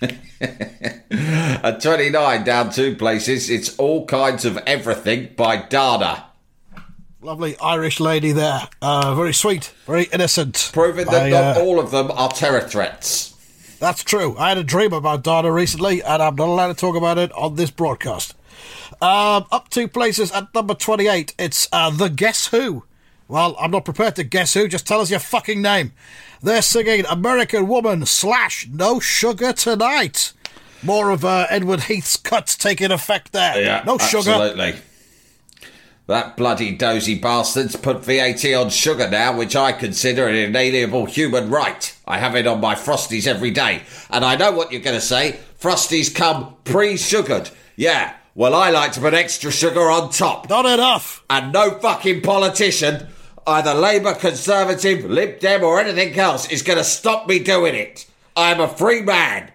At 1.10 1.80
29, 1.80 2.44
down 2.44 2.70
two 2.70 2.94
places, 2.96 3.48
it's 3.48 3.76
All 3.78 4.04
Kinds 4.06 4.44
of 4.44 4.58
Everything 4.66 5.30
by 5.36 5.56
Dana. 5.56 6.26
Lovely 7.22 7.56
Irish 7.58 8.00
lady 8.00 8.32
there. 8.32 8.68
Uh, 8.80 9.14
very 9.14 9.32
sweet, 9.32 9.72
very 9.86 10.04
innocent. 10.12 10.70
Proving 10.72 11.06
that 11.06 11.26
I, 11.26 11.30
not 11.30 11.56
uh, 11.56 11.60
all 11.60 11.78
of 11.78 11.92
them 11.92 12.10
are 12.10 12.28
terror 12.28 12.60
threats. 12.60 13.76
That's 13.78 14.02
true. 14.02 14.36
I 14.36 14.48
had 14.48 14.58
a 14.58 14.64
dream 14.64 14.92
about 14.92 15.22
Dana 15.22 15.52
recently, 15.52 16.02
and 16.02 16.20
I'm 16.20 16.34
not 16.34 16.48
allowed 16.48 16.68
to 16.68 16.74
talk 16.74 16.96
about 16.96 17.18
it 17.18 17.30
on 17.32 17.54
this 17.54 17.70
broadcast. 17.70 18.34
Um, 19.00 19.46
up 19.52 19.68
two 19.70 19.86
places 19.86 20.32
at 20.32 20.52
number 20.52 20.74
28, 20.74 21.34
it's 21.38 21.68
uh, 21.72 21.90
The 21.90 22.08
Guess 22.08 22.48
Who. 22.48 22.84
Well, 23.28 23.54
I'm 23.58 23.70
not 23.70 23.84
prepared 23.84 24.16
to 24.16 24.24
guess 24.24 24.54
who, 24.54 24.66
just 24.66 24.86
tell 24.86 25.00
us 25.00 25.10
your 25.10 25.20
fucking 25.20 25.62
name. 25.62 25.92
They're 26.42 26.60
singing 26.60 27.06
American 27.06 27.68
Woman 27.68 28.04
slash 28.04 28.68
No 28.68 28.98
Sugar 28.98 29.52
Tonight. 29.52 30.32
More 30.82 31.10
of 31.10 31.24
uh, 31.24 31.46
Edward 31.48 31.82
Heath's 31.82 32.16
cuts 32.16 32.56
taking 32.56 32.90
effect 32.90 33.32
there. 33.32 33.62
Yeah, 33.62 33.84
no 33.86 33.96
sugar. 33.98 34.30
Absolutely. 34.30 34.74
That 36.08 36.36
bloody 36.36 36.74
dozy 36.74 37.16
bastards 37.16 37.76
put 37.76 38.04
VAT 38.04 38.44
on 38.54 38.70
sugar 38.70 39.08
now, 39.08 39.36
which 39.36 39.54
I 39.54 39.72
consider 39.72 40.26
an 40.26 40.34
inalienable 40.34 41.06
human 41.06 41.48
right. 41.48 41.96
I 42.06 42.18
have 42.18 42.34
it 42.34 42.46
on 42.46 42.60
my 42.60 42.74
Frosties 42.74 43.28
every 43.28 43.52
day. 43.52 43.82
And 44.10 44.24
I 44.24 44.34
know 44.34 44.50
what 44.50 44.72
you're 44.72 44.80
going 44.80 44.96
to 44.96 45.00
say. 45.00 45.38
Frosties 45.60 46.12
come 46.12 46.56
pre-sugared. 46.64 47.50
Yeah, 47.76 48.14
well, 48.34 48.54
I 48.54 48.70
like 48.70 48.92
to 48.92 49.00
put 49.00 49.14
extra 49.14 49.52
sugar 49.52 49.90
on 49.90 50.10
top. 50.10 50.48
Not 50.48 50.66
enough. 50.66 51.24
And 51.30 51.52
no 51.52 51.78
fucking 51.78 52.22
politician, 52.22 53.06
either 53.46 53.72
Labour, 53.72 54.14
Conservative, 54.14 55.04
Lib 55.04 55.38
Dem, 55.38 55.62
or 55.62 55.80
anything 55.80 56.18
else, 56.18 56.50
is 56.50 56.62
going 56.62 56.78
to 56.78 56.84
stop 56.84 57.28
me 57.28 57.38
doing 57.38 57.76
it. 57.76 58.06
I'm 58.34 58.60
a 58.60 58.68
free 58.68 59.02
man. 59.02 59.52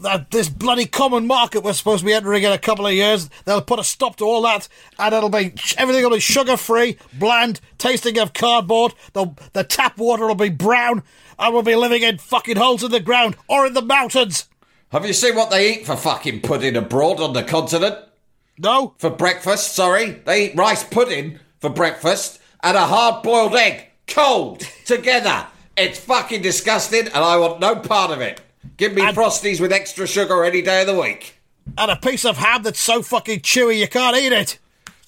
That 0.00 0.30
this 0.30 0.48
bloody 0.48 0.86
common 0.86 1.26
market 1.26 1.62
we're 1.62 1.72
supposed 1.72 2.00
to 2.00 2.06
be 2.06 2.12
entering 2.12 2.42
in 2.42 2.52
a 2.52 2.58
couple 2.58 2.86
of 2.86 2.92
years. 2.92 3.28
They'll 3.44 3.62
put 3.62 3.78
a 3.78 3.84
stop 3.84 4.16
to 4.16 4.24
all 4.24 4.42
that, 4.42 4.68
and 4.98 5.14
it'll 5.14 5.28
be 5.28 5.54
everything 5.76 6.02
will 6.02 6.10
be 6.10 6.20
sugar 6.20 6.56
free, 6.56 6.98
bland, 7.12 7.60
tasting 7.78 8.18
of 8.18 8.32
cardboard. 8.32 8.94
The 9.12 9.32
the 9.52 9.64
tap 9.64 9.98
water 9.98 10.26
will 10.26 10.34
be 10.34 10.48
brown, 10.50 11.02
and 11.38 11.52
we'll 11.54 11.62
be 11.62 11.76
living 11.76 12.02
in 12.02 12.18
fucking 12.18 12.56
holes 12.56 12.82
in 12.82 12.90
the 12.90 13.00
ground 13.00 13.36
or 13.48 13.66
in 13.66 13.74
the 13.74 13.82
mountains. 13.82 14.48
Have 14.92 15.06
you 15.06 15.12
seen 15.12 15.34
what 15.34 15.50
they 15.50 15.74
eat 15.74 15.86
for 15.86 15.96
fucking 15.96 16.42
pudding 16.42 16.76
abroad 16.76 17.20
on 17.20 17.32
the 17.32 17.42
continent? 17.42 17.96
No, 18.58 18.94
For 18.98 19.10
breakfast, 19.10 19.74
sorry. 19.74 20.22
They 20.24 20.46
eat 20.46 20.56
rice 20.56 20.82
pudding 20.82 21.40
for 21.60 21.68
breakfast 21.68 22.40
and 22.62 22.76
a 22.76 22.86
hard 22.86 23.22
boiled 23.22 23.54
egg, 23.54 23.88
cold, 24.06 24.60
together. 24.86 25.46
It's 25.76 25.98
fucking 25.98 26.40
disgusting, 26.40 27.06
and 27.06 27.16
I 27.16 27.36
want 27.36 27.60
no 27.60 27.76
part 27.76 28.10
of 28.10 28.20
it. 28.22 28.40
Give 28.76 28.92
me 28.94 29.02
And- 29.02 29.16
Frosties 29.16 29.60
with 29.60 29.72
extra 29.72 30.06
sugar 30.06 30.44
any 30.44 30.62
day 30.62 30.80
of 30.82 30.86
the 30.86 30.98
week. 31.00 31.34
and 31.78 31.90
a 31.90 31.96
piece 31.96 32.24
of 32.24 32.36
ham 32.38 32.62
that's 32.62 32.78
so 32.80 33.02
fucking 33.02 33.40
chewy 33.40 33.78
you 33.78 33.88
can't 33.88 34.16
eat 34.16 34.32
it. 34.32 34.58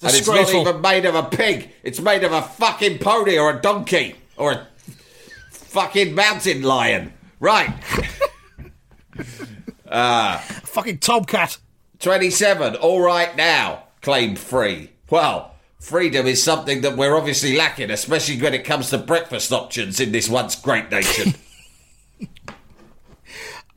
And 0.01 0.15
it's 0.15 0.27
not 0.27 0.49
even 0.53 0.81
made 0.81 1.05
of 1.05 1.15
a 1.15 1.23
pig. 1.23 1.69
It's 1.83 1.99
made 1.99 2.23
of 2.23 2.31
a 2.31 2.41
fucking 2.41 2.99
pony 2.99 3.37
or 3.37 3.49
a 3.57 3.61
donkey 3.61 4.15
or 4.37 4.51
a 4.53 4.67
fucking 5.51 6.15
mountain 6.15 6.61
lion. 6.63 7.13
Right. 7.39 7.73
uh, 9.87 10.37
fucking 10.37 10.99
tomcat. 10.99 11.57
27, 11.99 12.75
all 12.75 13.01
right 13.01 13.35
now, 13.35 13.83
claimed 14.01 14.39
free. 14.39 14.89
Well, 15.09 15.55
freedom 15.79 16.27
is 16.27 16.41
something 16.41 16.81
that 16.81 16.95
we're 16.95 17.17
obviously 17.17 17.57
lacking, 17.57 17.91
especially 17.91 18.41
when 18.41 18.53
it 18.53 18.63
comes 18.63 18.89
to 18.91 18.97
breakfast 18.97 19.51
options 19.51 19.99
in 19.99 20.11
this 20.11 20.29
once 20.29 20.55
great 20.55 20.89
nation. 20.91 21.33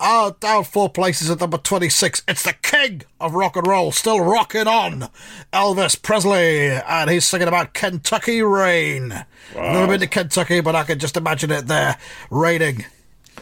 Oh, 0.04 0.34
down 0.40 0.64
four 0.64 0.88
places 0.90 1.30
at 1.30 1.38
number 1.38 1.58
26. 1.58 2.24
It's 2.26 2.42
the 2.42 2.54
king 2.54 3.02
of 3.20 3.34
rock 3.34 3.54
and 3.54 3.64
roll, 3.64 3.92
still 3.92 4.18
rocking 4.20 4.66
on. 4.66 5.08
Elvis 5.52 6.02
Presley, 6.02 6.70
and 6.70 7.08
he's 7.08 7.24
singing 7.24 7.46
about 7.46 7.72
Kentucky 7.72 8.42
Rain. 8.42 9.12
I've 9.12 9.54
never 9.54 9.86
been 9.86 10.00
to 10.00 10.08
Kentucky, 10.08 10.60
but 10.60 10.74
I 10.74 10.82
can 10.82 10.98
just 10.98 11.16
imagine 11.16 11.52
it 11.52 11.68
there, 11.68 11.98
raining. 12.30 12.84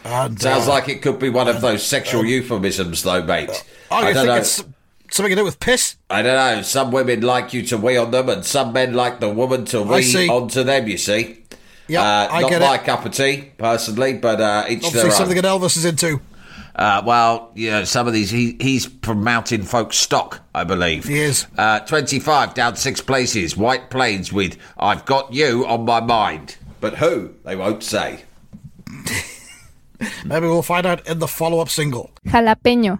And, 0.03 0.39
Sounds 0.39 0.67
uh, 0.67 0.69
like 0.69 0.87
it 0.87 1.01
could 1.01 1.17
be 1.17 1.29
one 1.29 1.47
of 1.47 1.61
those 1.61 1.83
sexual 1.83 2.23
euphemisms, 2.23 3.01
though, 3.01 3.23
mate. 3.23 3.65
Oh, 3.89 3.95
I 3.95 4.01
don't 4.01 4.13
think 4.13 4.27
know. 4.27 4.35
it's 4.35 4.63
something 5.09 5.31
to 5.31 5.35
do 5.37 5.43
with 5.43 5.59
piss? 5.59 5.95
I 6.11 6.21
don't 6.21 6.35
know. 6.57 6.61
Some 6.61 6.91
women 6.91 7.21
like 7.21 7.55
you 7.55 7.63
to 7.63 7.77
wee 7.77 7.97
on 7.97 8.11
them, 8.11 8.29
and 8.29 8.45
some 8.45 8.71
men 8.71 8.93
like 8.93 9.19
the 9.19 9.29
woman 9.29 9.65
to 9.65 9.81
wee 9.81 10.29
onto 10.29 10.61
them. 10.63 10.87
You 10.87 10.99
see. 10.99 11.39
Yeah, 11.87 12.03
uh, 12.03 12.27
I 12.31 12.41
not 12.41 12.49
get 12.51 12.61
my 12.61 12.75
it. 12.75 12.83
cup 12.83 13.03
of 13.03 13.13
tea, 13.13 13.51
personally, 13.57 14.13
but 14.13 14.39
uh, 14.39 14.65
each 14.69 14.83
Obviously, 14.83 15.01
their 15.01 15.11
something 15.11 15.37
own. 15.39 15.41
that 15.41 15.59
Elvis 15.59 15.75
is 15.75 15.85
into. 15.85 16.21
Uh, 16.75 17.01
well, 17.05 17.51
yeah, 17.55 17.83
some 17.83 18.07
of 18.07 18.13
these, 18.13 18.29
he, 18.29 18.57
he's 18.59 18.85
from 18.85 19.23
Mountain 19.23 19.63
Folk 19.63 19.93
stock, 19.93 20.41
I 20.55 20.63
believe. 20.63 21.05
He 21.05 21.19
is. 21.19 21.47
Uh, 21.57 21.79
25, 21.81 22.53
down 22.53 22.75
six 22.75 23.01
places. 23.01 23.57
White 23.57 23.89
Plains 23.89 24.31
with 24.31 24.57
I've 24.77 25.05
Got 25.05 25.33
You 25.33 25.65
on 25.67 25.85
My 25.85 25.99
Mind. 25.99 26.57
But 26.79 26.95
who? 26.95 27.35
They 27.43 27.55
won't 27.55 27.83
say. 27.83 28.23
Maybe 30.25 30.47
we'll 30.47 30.63
find 30.63 30.85
out 30.85 31.05
in 31.07 31.19
the 31.19 31.27
follow 31.27 31.59
up 31.59 31.69
single. 31.69 32.11
Jalapeño. 32.27 32.99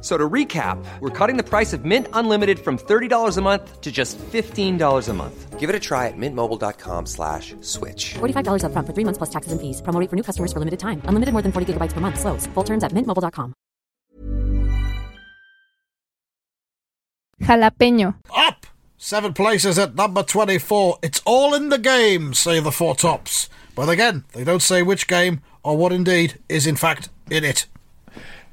F- 0.00 0.04
So 0.04 0.16
to 0.16 0.28
recap, 0.28 0.82
we're 1.00 1.10
cutting 1.10 1.36
the 1.36 1.42
price 1.44 1.74
of 1.74 1.84
Mint 1.84 2.06
Unlimited 2.14 2.58
from 2.58 2.78
$30 2.78 3.36
a 3.36 3.40
month 3.42 3.80
to 3.82 3.92
just 3.92 4.16
$15 4.32 5.08
a 5.08 5.12
month. 5.12 5.58
Give 5.60 5.68
it 5.68 5.76
a 5.76 5.78
try 5.78 6.06
at 6.08 6.14
mintmobile.com 6.16 7.04
slash 7.06 7.54
switch. 7.60 8.14
$45 8.14 8.62
upfront 8.64 8.86
for 8.86 8.94
three 8.94 9.04
months 9.04 9.18
plus 9.18 9.28
taxes 9.30 9.52
and 9.52 9.60
fees. 9.60 9.82
Promo 9.82 10.08
for 10.08 10.16
new 10.16 10.22
customers 10.22 10.54
for 10.54 10.58
limited 10.58 10.80
time. 10.80 11.02
Unlimited 11.04 11.34
more 11.34 11.42
than 11.42 11.52
40 11.52 11.74
gigabytes 11.74 11.92
per 11.92 12.00
month. 12.00 12.18
Slows. 12.18 12.46
Full 12.54 12.64
terms 12.64 12.82
at 12.82 12.92
mintmobile.com. 12.92 13.52
Jalapeño. 17.42 18.14
Up 18.36 18.66
seven 18.96 19.32
places 19.34 19.78
at 19.78 19.94
number 19.94 20.22
24. 20.22 20.98
It's 21.02 21.20
all 21.26 21.54
in 21.54 21.68
the 21.68 21.78
game, 21.78 22.32
say 22.34 22.60
the 22.60 22.72
four 22.72 22.94
tops. 22.94 23.48
But 23.74 23.88
again, 23.88 24.24
they 24.32 24.44
don't 24.44 24.62
say 24.62 24.82
which 24.82 25.06
game 25.06 25.40
or 25.62 25.76
what 25.76 25.92
indeed 25.92 26.38
is 26.48 26.66
in 26.66 26.76
fact 26.76 27.08
in 27.30 27.44
it. 27.44 27.66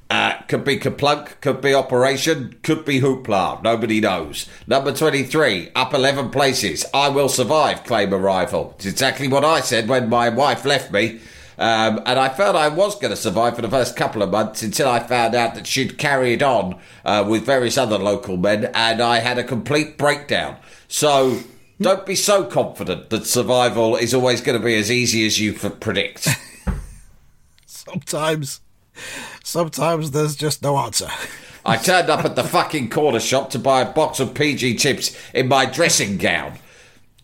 Uh, 0.10 0.42
could 0.44 0.64
be 0.64 0.78
KerPlunk, 0.78 1.42
could 1.42 1.60
be 1.60 1.74
Operation, 1.74 2.58
could 2.64 2.86
be 2.86 3.02
Hoopla. 3.02 3.62
Nobody 3.62 4.00
knows. 4.00 4.48
Number 4.66 4.94
23, 4.94 5.72
up 5.76 5.94
11 5.94 6.30
places. 6.30 6.86
I 6.94 7.10
Will 7.10 7.28
Survive, 7.28 7.84
claim 7.84 8.14
arrival. 8.14 8.74
It's 8.78 8.86
exactly 8.86 9.28
what 9.28 9.44
I 9.44 9.60
said 9.60 9.90
when 9.90 10.08
my 10.08 10.30
wife 10.30 10.64
left 10.64 10.94
me. 10.94 11.20
Um, 11.58 12.02
and 12.06 12.20
I 12.20 12.30
felt 12.30 12.56
I 12.56 12.70
was 12.70 12.96
going 12.96 13.10
to 13.10 13.18
survive 13.18 13.56
for 13.56 13.64
the 13.64 13.70
first 13.70 13.96
couple 13.96 14.22
of 14.22 14.30
months 14.30 14.62
until 14.62 14.88
I 14.88 15.00
found 15.00 15.34
out 15.34 15.56
that 15.56 15.66
she'd 15.66 15.98
carried 15.98 16.44
on 16.44 16.80
uh, 17.04 17.26
with 17.28 17.46
various 17.46 17.78
other 17.78 17.98
local 17.98 18.38
men, 18.38 18.66
and 18.76 19.02
I 19.02 19.20
had 19.20 19.40
a 19.40 19.44
complete 19.44 19.98
breakdown. 19.98 20.58
So 20.88 21.40
don't 21.82 22.06
be 22.06 22.16
so 22.16 22.46
confident 22.46 23.10
that 23.10 23.26
survival 23.26 23.96
is 23.96 24.14
always 24.14 24.40
going 24.40 24.58
to 24.58 24.64
be 24.64 24.76
as 24.76 24.92
easy 24.92 25.26
as 25.26 25.40
you 25.40 25.54
predict. 25.54 26.30
Sometimes, 27.66 28.62
sometimes 29.44 30.12
there's 30.12 30.36
just 30.36 30.62
no 30.62 30.78
answer. 30.78 31.10
I 31.66 31.78
turned 31.78 32.10
up 32.10 32.24
at 32.24 32.36
the 32.36 32.44
fucking 32.44 32.90
corner 32.90 33.20
shop 33.20 33.50
to 33.50 33.60
buy 33.60 33.82
a 33.82 33.92
box 33.92 34.20
of 34.20 34.34
PG 34.34 34.76
Tips 34.76 35.18
in 35.34 35.48
my 35.48 35.66
dressing 35.66 36.18
gown. 36.18 36.60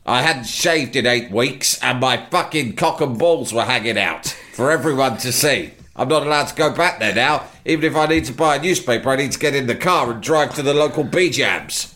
I 0.06 0.22
hadn't 0.22 0.46
shaved 0.46 0.98
in 0.98 1.06
eight 1.06 1.32
weeks, 1.32 1.82
and 1.82 2.02
my 2.02 2.26
fucking 2.26 2.76
cock 2.76 3.00
and 3.00 3.18
balls 3.18 3.54
were 3.54 3.64
hanging 3.64 3.98
out 3.98 4.28
for 4.54 4.70
everyone 4.70 5.18
to 5.20 5.32
see. 5.32 5.72
I'm 5.96 6.10
not 6.10 6.26
allowed 6.26 6.48
to 6.48 6.56
go 6.56 6.74
back 6.74 7.00
there 7.00 7.16
now. 7.16 7.48
Even 7.66 7.86
if 7.86 7.96
I 7.96 8.08
need 8.08 8.26
to 8.26 8.34
buy 8.34 8.58
a 8.58 8.62
newspaper, 8.62 9.10
I 9.10 9.16
need 9.16 9.32
to 9.32 9.40
get 9.40 9.56
in 9.56 9.68
the 9.68 9.76
car 9.76 10.12
and 10.12 10.22
drive 10.22 10.54
to 10.56 10.62
the 10.62 10.74
local 10.74 11.04
B 11.06 11.30
jams. 11.30 11.96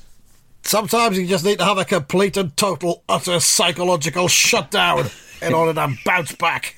Sometimes 0.63 1.17
you 1.17 1.27
just 1.27 1.43
need 1.43 1.59
to 1.59 1.65
have 1.65 1.77
a 1.77 1.85
complete 1.85 2.37
and 2.37 2.55
total, 2.55 3.03
utter 3.09 3.39
psychological 3.39 4.27
shutdown 4.27 5.09
in 5.41 5.53
order 5.53 5.73
to 5.73 5.97
bounce 6.05 6.33
back. 6.35 6.75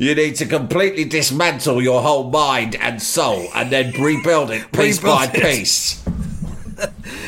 You 0.00 0.14
need 0.14 0.36
to 0.36 0.46
completely 0.46 1.04
dismantle 1.04 1.82
your 1.82 2.00
whole 2.00 2.30
mind 2.30 2.74
and 2.76 3.02
soul 3.02 3.48
and 3.54 3.70
then 3.70 3.92
rebuild 4.00 4.50
it 4.50 4.72
piece 4.76 4.98
by 4.98 5.30
it. 5.32 5.42
piece. 5.42 6.02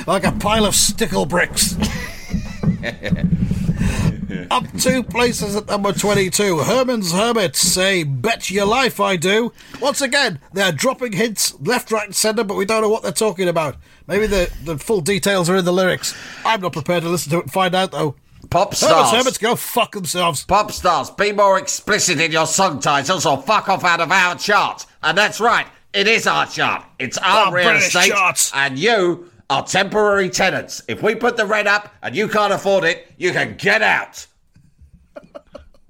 Like 0.07 0.25
a 0.25 0.33
pile 0.33 0.65
of 0.65 0.75
stickle 0.75 1.27
bricks. 1.27 1.77
Up 4.51 4.65
two 4.79 5.03
places 5.03 5.55
at 5.55 5.67
number 5.67 5.93
22. 5.93 6.61
Herman's 6.61 7.13
Hermits 7.13 7.61
say, 7.61 8.03
Bet 8.03 8.51
your 8.51 8.65
life 8.65 8.99
I 8.99 9.17
do. 9.17 9.53
Once 9.81 10.01
again, 10.01 10.41
they're 10.55 10.73
dropping 10.73 11.13
hints 11.13 11.55
left, 11.61 11.93
right, 11.93 12.07
and 12.07 12.17
centre, 12.17 12.43
but 12.43 12.57
we 12.57 12.65
don't 12.65 12.81
know 12.81 12.89
what 12.89 13.03
they're 13.03 13.13
talking 13.13 13.49
about. 13.49 13.77
Maybe 14.07 14.27
the, 14.27 14.51
the 14.65 14.79
full 14.79 15.03
details 15.03 15.51
are 15.51 15.57
in 15.57 15.67
the 15.67 15.73
lyrics. 15.73 16.17
I'm 16.45 16.63
not 16.63 16.73
prepared 16.73 17.03
to 17.03 17.11
listen 17.11 17.31
to 17.33 17.39
it 17.39 17.43
and 17.43 17.53
find 17.53 17.75
out, 17.75 17.93
though. 17.93 18.17
Pop 18.53 18.75
stars. 18.75 19.11
Hermits 19.13 19.39
go 19.39 19.57
fuck 19.57 19.93
themselves. 19.93 20.45
Pop 20.45 20.71
stars, 20.73 21.09
be 21.11 21.33
more 21.33 21.59
explicit 21.59 22.21
in 22.21 22.31
your 22.31 22.45
song 22.47 22.81
titles 22.81 23.25
or 23.25 23.41
fuck 23.41 23.71
off 23.71 23.83
out 23.83 24.01
of 24.01 24.13
our 24.13 24.35
chart. 24.37 24.85
And 25.03 25.17
that's 25.17 25.41
right, 25.41 25.67
it 25.95 26.07
is 26.07 26.27
our 26.27 26.45
chart. 26.47 26.85
It's 26.99 27.17
our 27.17 27.47
Our 27.47 27.55
real 27.55 27.65
British 27.71 27.87
estate. 27.95 28.13
chart. 28.13 28.51
And 28.55 28.79
you 28.79 29.31
are 29.49 29.65
temporary 29.65 30.29
tenants. 30.29 30.83
If 30.87 31.03
we 31.03 31.15
put 31.15 31.39
the 31.39 31.47
rent 31.47 31.67
up 31.67 31.95
and 32.03 32.15
you 32.15 32.29
can't 32.29 32.53
afford 32.53 32.85
it, 32.85 33.11
you 33.17 33.33
can 33.33 33.57
get 33.57 33.81
out. 33.81 34.27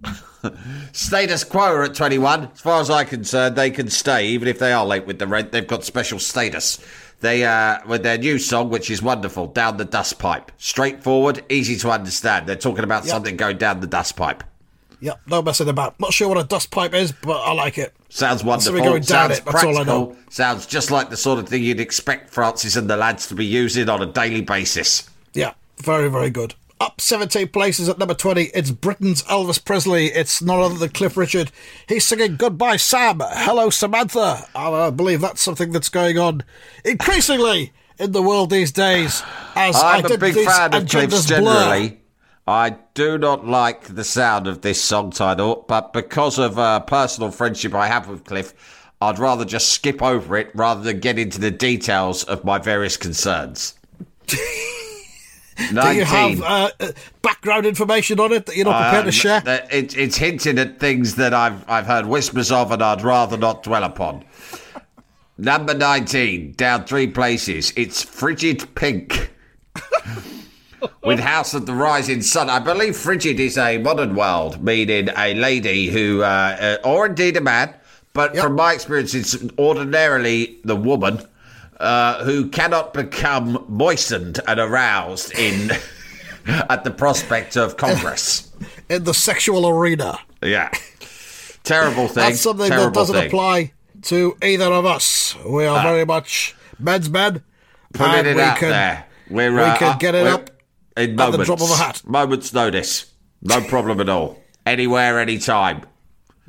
Status 0.92 1.42
quo 1.44 1.62
are 1.62 1.82
at 1.82 1.94
21. 1.94 2.50
As 2.52 2.60
far 2.60 2.80
as 2.80 2.90
I'm 2.90 3.06
concerned, 3.06 3.56
they 3.56 3.70
can 3.70 3.88
stay, 3.90 4.26
even 4.28 4.46
if 4.46 4.58
they 4.60 4.72
are 4.72 4.86
late 4.86 5.06
with 5.06 5.18
the 5.18 5.26
rent. 5.26 5.50
They've 5.52 5.66
got 5.66 5.84
special 5.84 6.18
status. 6.18 6.78
They, 7.22 7.44
uh, 7.44 7.78
with 7.86 8.02
their 8.02 8.18
new 8.18 8.38
song, 8.40 8.68
which 8.68 8.90
is 8.90 9.00
wonderful, 9.00 9.46
Down 9.46 9.76
the 9.76 9.84
Dust 9.84 10.18
Pipe. 10.18 10.50
Straightforward, 10.58 11.44
easy 11.48 11.76
to 11.76 11.90
understand. 11.90 12.48
They're 12.48 12.56
talking 12.56 12.82
about 12.82 13.04
something 13.04 13.36
going 13.36 13.58
down 13.58 13.78
the 13.78 13.86
dust 13.86 14.16
pipe. 14.16 14.42
Yep, 15.00 15.20
no 15.28 15.40
messing 15.40 15.68
about. 15.68 15.98
Not 16.00 16.12
sure 16.12 16.28
what 16.28 16.38
a 16.38 16.44
dust 16.44 16.72
pipe 16.72 16.94
is, 16.94 17.12
but 17.12 17.40
I 17.40 17.52
like 17.52 17.78
it. 17.78 17.94
Sounds 18.08 18.42
wonderful. 18.42 18.72
Something 18.72 18.84
going 18.84 19.02
down 19.02 19.30
Sounds 19.30 19.38
it, 19.38 19.44
that's 19.44 19.62
all 19.64 19.70
I 19.70 19.84
practical. 19.84 20.06
know. 20.10 20.16
Sounds 20.30 20.66
just 20.66 20.90
like 20.90 21.10
the 21.10 21.16
sort 21.16 21.38
of 21.38 21.48
thing 21.48 21.62
you'd 21.62 21.80
expect 21.80 22.28
Francis 22.30 22.74
and 22.74 22.90
the 22.90 22.96
lads 22.96 23.28
to 23.28 23.36
be 23.36 23.46
using 23.46 23.88
on 23.88 24.02
a 24.02 24.06
daily 24.06 24.42
basis. 24.42 25.08
Yeah, 25.32 25.54
very, 25.78 26.08
very 26.08 26.30
good. 26.30 26.54
Up 26.82 27.00
17 27.00 27.46
places 27.50 27.88
at 27.88 27.96
number 27.96 28.12
20, 28.12 28.46
it's 28.46 28.72
Britain's 28.72 29.22
Elvis 29.22 29.64
Presley. 29.64 30.06
It's 30.06 30.42
none 30.42 30.58
other 30.58 30.74
than 30.74 30.88
Cliff 30.88 31.16
Richard. 31.16 31.52
He's 31.86 32.04
singing 32.04 32.34
Goodbye 32.34 32.76
Sam, 32.78 33.20
Hello 33.24 33.70
Samantha. 33.70 34.48
I 34.52 34.90
believe 34.90 35.20
that's 35.20 35.40
something 35.40 35.70
that's 35.70 35.88
going 35.88 36.18
on 36.18 36.42
increasingly 36.84 37.72
in 38.00 38.10
the 38.10 38.20
world 38.20 38.50
these 38.50 38.72
days. 38.72 39.22
As 39.54 39.80
I'm 39.80 40.04
a 40.06 40.18
big 40.18 40.34
fan 40.34 40.74
of 40.74 40.88
Cliff's 40.88 41.28
blur. 41.28 41.38
generally. 41.38 42.00
I 42.48 42.70
do 42.94 43.16
not 43.16 43.46
like 43.46 43.94
the 43.94 44.02
sound 44.02 44.48
of 44.48 44.62
this 44.62 44.82
song 44.82 45.12
title, 45.12 45.64
but 45.68 45.92
because 45.92 46.36
of 46.36 46.58
a 46.58 46.82
personal 46.84 47.30
friendship 47.30 47.76
I 47.76 47.86
have 47.86 48.08
with 48.08 48.24
Cliff, 48.24 48.54
I'd 49.00 49.20
rather 49.20 49.44
just 49.44 49.68
skip 49.68 50.02
over 50.02 50.36
it 50.36 50.50
rather 50.52 50.82
than 50.82 50.98
get 50.98 51.16
into 51.16 51.38
the 51.38 51.52
details 51.52 52.24
of 52.24 52.44
my 52.44 52.58
various 52.58 52.96
concerns. 52.96 53.78
Do 55.70 55.94
you 55.94 56.04
have 56.04 56.42
uh, 56.42 56.70
uh, 56.80 56.92
background 57.22 57.66
information 57.66 58.18
on 58.20 58.32
it 58.32 58.46
that 58.46 58.56
you're 58.56 58.64
not 58.64 58.82
prepared 58.82 59.04
to 59.04 59.08
Um, 59.08 59.42
share? 59.42 59.42
It, 59.70 59.96
it's 59.96 60.16
hinting 60.16 60.58
at 60.58 60.80
things 60.80 61.14
that 61.16 61.32
I've 61.34 61.68
I've 61.68 61.86
heard 61.86 62.06
whispers 62.06 62.50
of, 62.52 62.70
and 62.72 62.82
I'd 62.82 63.02
rather 63.02 63.36
not 63.36 63.62
dwell 63.62 63.84
upon. 63.84 64.24
Number 65.38 65.74
nineteen, 65.74 66.52
down 66.52 66.84
three 66.84 67.06
places. 67.06 67.72
It's 67.76 68.04
Frijid 68.04 68.74
Pink. 68.74 69.30
With 71.04 71.20
House 71.20 71.54
of 71.54 71.66
the 71.66 71.74
Rising 71.74 72.22
Sun, 72.22 72.50
I 72.50 72.58
believe 72.58 72.96
frigid 72.96 73.38
is 73.38 73.56
a 73.56 73.78
modern 73.78 74.16
world, 74.16 74.62
meaning 74.64 75.10
a 75.16 75.32
lady 75.34 75.86
who, 75.88 76.22
uh, 76.22 76.76
uh, 76.84 76.88
or 76.88 77.06
indeed 77.06 77.36
a 77.36 77.40
man, 77.40 77.72
but 78.14 78.34
Yep. 78.34 78.42
from 78.42 78.56
my 78.56 78.72
experience, 78.72 79.14
it's 79.14 79.36
ordinarily 79.58 80.58
the 80.64 80.74
woman 80.74 81.24
uh, 81.82 82.22
who 82.24 82.48
cannot 82.48 82.94
become 82.94 83.64
moistened 83.68 84.40
and 84.46 84.60
aroused 84.60 85.36
in 85.36 85.72
at 86.46 86.84
the 86.84 86.90
prospect 86.90 87.56
of 87.56 87.76
Congress. 87.76 88.50
in 88.88 89.04
the 89.04 89.12
sexual 89.12 89.68
arena. 89.68 90.18
Yeah. 90.42 90.70
Terrible 91.64 92.06
thing. 92.06 92.22
That's 92.22 92.40
something 92.40 92.68
Terrible 92.68 92.90
that 92.90 92.94
doesn't 92.94 93.14
thing. 93.16 93.26
apply 93.26 93.72
to 94.02 94.36
either 94.42 94.66
of 94.66 94.86
us. 94.86 95.36
We 95.44 95.66
are 95.66 95.82
very 95.82 96.04
much 96.06 96.54
men's 96.78 97.10
men. 97.10 97.42
Putting 97.92 98.26
it 98.26 98.36
we 98.36 98.42
out 98.42 98.58
can, 98.58 98.70
there. 98.70 99.06
We're, 99.28 99.52
we 99.52 99.60
uh, 99.60 99.76
can 99.76 99.98
get 99.98 100.14
it 100.14 100.26
up 100.26 100.50
in 100.96 101.10
at 101.10 101.16
moments. 101.16 101.38
the 101.38 101.44
drop 101.44 101.60
of 101.60 101.70
a 101.70 101.76
hat. 101.76 102.02
Moments 102.06 102.52
notice. 102.52 103.12
No 103.42 103.60
problem 103.60 104.00
at 104.00 104.08
all. 104.08 104.40
Anywhere, 104.64 105.18
anytime. 105.18 105.82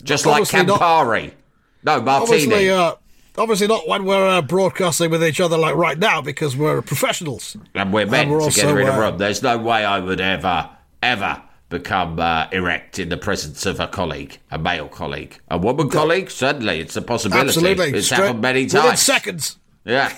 Just 0.03 0.25
like 0.25 0.41
Obviously 0.41 0.63
not- 0.63 0.79
Campari. 0.79 1.33
No, 1.83 2.01
Martini. 2.01 2.43
Obviously, 2.43 2.69
uh, 2.69 2.93
obviously 3.37 3.67
not 3.67 3.87
when 3.87 4.05
we're 4.05 4.27
uh, 4.27 4.41
broadcasting 4.41 5.11
with 5.11 5.23
each 5.23 5.39
other 5.39 5.57
like 5.57 5.75
right 5.75 5.97
now 5.97 6.21
because 6.21 6.55
we're 6.55 6.81
professionals. 6.81 7.57
and 7.73 7.93
we're 7.93 8.05
meant 8.05 8.29
we're 8.29 8.49
together 8.49 8.69
also, 8.69 8.81
in 8.81 8.87
a 8.87 8.91
uh, 8.91 8.99
room. 8.99 9.17
There's 9.17 9.41
no 9.41 9.57
way 9.57 9.85
I 9.85 9.99
would 9.99 10.21
ever, 10.21 10.69
ever 11.01 11.41
become 11.69 12.19
uh, 12.19 12.47
erect 12.51 12.99
in 12.99 13.09
the 13.09 13.17
presence 13.17 13.65
of 13.65 13.79
a 13.79 13.87
colleague, 13.87 14.37
a 14.51 14.59
male 14.59 14.87
colleague. 14.87 15.39
A 15.49 15.57
woman 15.57 15.89
colleague? 15.89 16.29
Certainly, 16.29 16.79
it's 16.79 16.95
a 16.95 17.01
possibility. 17.01 17.47
Absolutely, 17.47 17.89
It's 17.97 18.05
Straight- 18.07 18.19
happened 18.21 18.41
many 18.41 18.65
times. 18.67 18.83
within 18.83 18.97
seconds. 18.97 19.57
Yeah. 19.83 20.13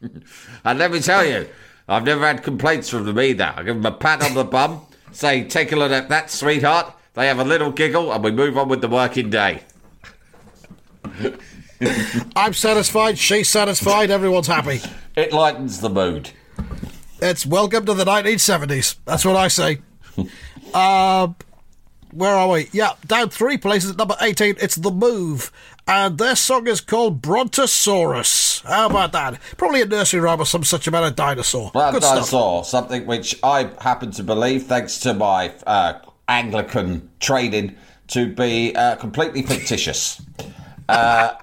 and 0.64 0.78
let 0.78 0.90
me 0.90 1.00
tell 1.00 1.24
you, 1.24 1.48
I've 1.88 2.04
never 2.04 2.26
had 2.26 2.42
complaints 2.42 2.88
from 2.88 3.04
them 3.04 3.20
either. 3.20 3.54
I 3.56 3.62
give 3.62 3.76
them 3.76 3.86
a 3.86 3.96
pat 3.96 4.22
on 4.24 4.34
the 4.34 4.44
bum, 4.44 4.80
say, 5.12 5.44
take 5.44 5.72
a 5.72 5.76
look 5.76 5.92
at 5.92 6.08
that, 6.08 6.30
sweetheart. 6.30 6.92
They 7.14 7.26
have 7.28 7.38
a 7.38 7.44
little 7.44 7.70
giggle, 7.70 8.12
and 8.12 8.24
we 8.24 8.30
move 8.32 8.56
on 8.58 8.68
with 8.68 8.80
the 8.80 8.88
working 8.88 9.30
day. 9.30 9.62
I'm 12.36 12.52
satisfied. 12.54 13.18
She's 13.18 13.48
satisfied. 13.48 14.10
Everyone's 14.10 14.46
happy. 14.46 14.80
It 15.16 15.32
lightens 15.32 15.80
the 15.80 15.90
mood. 15.90 16.30
It's 17.20 17.46
welcome 17.46 17.86
to 17.86 17.94
the 17.94 18.04
1970s. 18.04 18.96
That's 19.04 19.24
what 19.24 19.36
I 19.36 19.48
say. 19.48 19.78
um, 20.74 21.36
where 22.12 22.34
are 22.34 22.48
we? 22.48 22.68
Yeah, 22.72 22.92
down 23.06 23.30
three 23.30 23.56
places 23.56 23.92
at 23.92 23.96
number 23.96 24.16
18. 24.20 24.56
It's 24.60 24.76
The 24.76 24.90
Move. 24.90 25.50
And 25.86 26.18
their 26.18 26.36
song 26.36 26.68
is 26.68 26.80
called 26.80 27.22
Brontosaurus. 27.22 28.60
How 28.60 28.88
about 28.88 29.12
that? 29.12 29.40
Probably 29.56 29.82
a 29.82 29.86
nursery 29.86 30.20
rhyme 30.20 30.40
or 30.40 30.46
some 30.46 30.62
such 30.62 30.86
about 30.86 31.04
a 31.04 31.10
dinosaur. 31.10 31.72
Well, 31.74 31.92
Good 31.92 32.04
I 32.04 32.20
stuff. 32.20 32.66
something 32.66 33.06
which 33.06 33.38
I 33.42 33.70
happen 33.80 34.10
to 34.12 34.22
believe, 34.22 34.64
thanks 34.64 35.00
to 35.00 35.14
my 35.14 35.52
uh, 35.66 35.94
Anglican 36.28 37.10
training, 37.18 37.76
to 38.08 38.26
be 38.32 38.76
uh, 38.76 38.96
completely 38.96 39.42
fictitious. 39.42 40.22
Uh, 40.88 41.34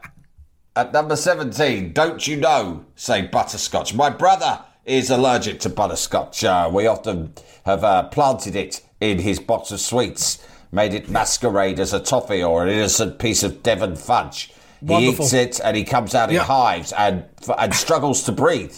at 0.80 0.94
number 0.94 1.18
17, 1.18 1.92
Don't 1.92 2.26
You 2.26 2.38
Know, 2.38 2.86
say 2.96 3.24
butterscotch. 3.24 3.94
My 3.94 4.10
brother 4.10 4.64
is 4.86 5.10
allergic 5.10 5.60
to 5.62 5.70
butterscotch. 5.70 6.44
Uh, 6.46 6.70
we 6.74 6.88
often 6.88 7.34
have 7.66 7.84
uh, 7.84 8.04
planted 8.04 8.56
it 8.56 8.82
in 9.02 9.20
his 9.20 9.40
box 9.42 9.72
of 9.72 9.82
sweets, 9.82 10.42
made 10.72 10.94
it 10.94 11.10
masquerade 11.10 11.82
as 11.82 11.92
a 11.92 12.00
toffee 12.00 12.42
or 12.42 12.64
an 12.64 12.70
innocent 12.70 13.20
piece 13.20 13.44
of 13.44 13.62
Devon 13.62 13.98
fudge. 13.98 14.54
He 14.86 15.10
eats 15.10 15.34
it 15.34 15.60
and 15.62 15.76
he 15.76 15.84
comes 15.84 16.16
out 16.16 16.30
in 16.30 16.38
hives 16.38 16.94
and 16.94 17.26
and 17.58 17.76
struggles 17.76 18.24
to 18.24 18.32
breathe. 18.32 18.74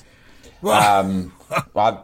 Um, 0.64 1.34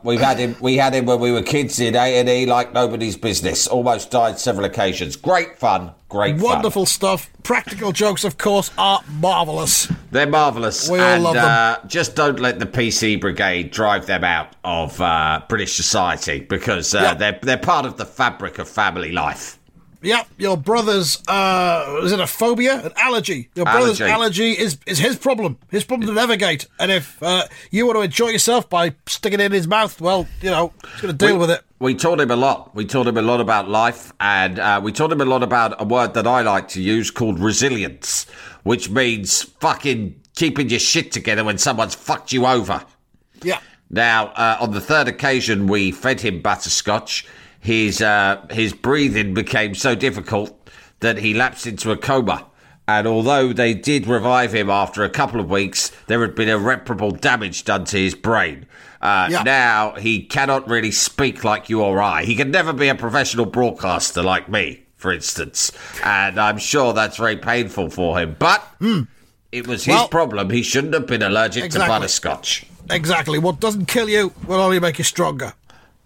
We've 0.03 0.19
had 0.19 0.37
him. 0.37 0.55
We 0.61 0.77
had 0.77 0.93
him 0.93 1.05
when 1.05 1.19
we 1.19 1.31
were 1.31 1.41
kids 1.41 1.79
in 1.79 1.95
A 1.95 2.19
and 2.19 2.29
E, 2.29 2.45
like 2.45 2.73
nobody's 2.73 3.17
business. 3.17 3.67
Almost 3.67 4.11
died 4.11 4.39
several 4.39 4.65
occasions. 4.65 5.15
Great 5.15 5.57
fun. 5.57 5.91
Great 6.09 6.35
fun. 6.37 6.43
Wonderful 6.43 6.85
stuff. 6.85 7.29
Practical 7.43 7.91
jokes, 7.91 8.23
of 8.23 8.37
course, 8.37 8.71
are 8.77 9.01
marvellous. 9.19 9.91
They're 10.11 10.27
marvellous. 10.27 10.89
We 10.89 10.99
all 10.99 11.05
and, 11.05 11.23
love 11.23 11.33
them. 11.35 11.45
Uh, 11.45 11.87
just 11.87 12.15
don't 12.15 12.39
let 12.39 12.59
the 12.59 12.65
PC 12.65 13.19
Brigade 13.19 13.71
drive 13.71 14.05
them 14.05 14.23
out 14.23 14.55
of 14.63 14.99
uh, 15.01 15.41
British 15.49 15.75
society 15.75 16.39
because 16.39 16.95
uh, 16.95 16.99
Yeah. 16.99 17.13
they're 17.13 17.39
they're 17.41 17.57
part 17.57 17.85
of 17.85 17.97
the 17.97 18.05
fabric 18.05 18.57
of 18.59 18.69
family 18.69 19.11
life. 19.11 19.56
Yep, 20.01 20.27
your 20.37 20.57
brother's 20.57 21.21
uh 21.27 22.01
is 22.03 22.11
it 22.11 22.19
a 22.19 22.27
phobia? 22.27 22.85
An 22.85 22.91
allergy. 22.97 23.49
Your 23.55 23.65
brother's 23.65 23.99
Allergy. 23.99 24.13
allergy 24.13 24.51
is 24.51 24.77
is 24.85 24.99
his 24.99 25.15
problem. 25.17 25.57
His 25.69 25.83
problem 25.83 26.07
to 26.07 26.13
navigate. 26.13 26.67
And 26.79 26.91
if 26.91 27.21
uh, 27.23 27.45
you 27.71 27.85
want 27.85 27.97
to 27.97 28.01
enjoy 28.01 28.29
yourself 28.29 28.69
by 28.69 28.95
sticking 29.07 29.39
it 29.39 29.45
in 29.45 29.51
his 29.51 29.67
mouth, 29.67 29.99
well, 29.99 30.27
you 30.41 30.51
know, 30.51 30.71
he's 30.93 31.01
gonna 31.01 31.13
deal 31.13 31.33
we, 31.33 31.39
with 31.39 31.51
it. 31.51 31.61
We 31.79 31.95
taught 31.95 32.19
him 32.19 32.31
a 32.31 32.35
lot. 32.35 32.75
We 32.75 32.85
taught 32.85 33.07
him 33.07 33.17
a 33.17 33.21
lot 33.21 33.41
about 33.41 33.69
life, 33.69 34.13
and 34.19 34.59
uh, 34.59 34.81
we 34.83 34.91
taught 34.91 35.11
him 35.11 35.21
a 35.21 35.25
lot 35.25 35.43
about 35.43 35.79
a 35.81 35.83
word 35.85 36.13
that 36.13 36.27
I 36.27 36.41
like 36.41 36.67
to 36.69 36.81
use 36.81 37.11
called 37.11 37.39
resilience, 37.39 38.25
which 38.63 38.89
means 38.89 39.43
fucking 39.43 40.21
keeping 40.35 40.69
your 40.69 40.79
shit 40.79 41.11
together 41.11 41.43
when 41.43 41.57
someone's 41.57 41.95
fucked 41.95 42.31
you 42.31 42.45
over. 42.45 42.83
Yeah. 43.41 43.59
Now, 43.89 44.27
uh, 44.27 44.57
on 44.59 44.71
the 44.71 44.81
third 44.81 45.07
occasion 45.07 45.67
we 45.67 45.91
fed 45.91 46.21
him 46.21 46.41
butterscotch, 46.41 47.25
his 47.59 48.01
uh, 48.01 48.45
his 48.51 48.73
breathing 48.73 49.33
became 49.33 49.75
so 49.75 49.95
difficult 49.95 50.53
that 50.99 51.17
he 51.19 51.33
lapsed 51.33 51.67
into 51.67 51.91
a 51.91 51.97
coma. 51.97 52.45
And 52.89 53.05
although 53.05 53.51
they 53.51 53.73
did 53.73 54.07
revive 54.07 54.53
him 54.55 54.69
after 54.69 55.03
a 55.03 55.09
couple 55.09 55.41
of 55.41 55.49
weeks, 55.49 55.91
there 56.07 56.21
had 56.21 56.35
been 56.35 56.47
irreparable 56.47 57.11
damage 57.11 57.65
done 57.65 57.83
to 57.85 57.97
his 57.97 58.15
brain. 58.15 58.65
Uh, 59.01 59.27
Yeah. 59.29 59.43
Now 59.43 59.95
he 59.99 60.21
cannot 60.23 60.69
really 60.69 60.91
speak 60.91 61.43
like 61.43 61.67
you 61.69 61.81
or 61.81 62.01
I. 62.01 62.23
He 62.23 62.33
can 62.35 62.49
never 62.49 62.71
be 62.71 62.87
a 62.87 62.95
professional 62.95 63.45
broadcaster 63.45 64.23
like 64.23 64.47
me, 64.47 64.83
for 64.95 65.11
instance. 65.11 65.71
And 66.03 66.39
I'm 66.39 66.57
sure 66.57 66.93
that's 66.93 67.17
very 67.17 67.35
painful 67.35 67.89
for 67.89 68.17
him. 68.17 68.37
But 68.39 68.63
it 69.51 69.67
was 69.67 69.83
his. 69.83 69.93
Well- 69.93 70.07
problem. 70.07 70.49
He 70.49 70.63
shouldn't 70.63 70.93
have 70.93 71.07
been 71.07 71.21
allergic 71.23 71.65
Exactly. 71.65 71.87
to 71.87 71.91
butterscotch. 71.99 72.65
Exactly. 72.89 73.37
What 73.37 73.59
doesn't 73.59 73.87
kill 73.87 74.07
you 74.09 74.31
will 74.47 74.61
only 74.61 74.79
make 74.79 74.97
you 74.97 75.03
stronger. 75.03 75.53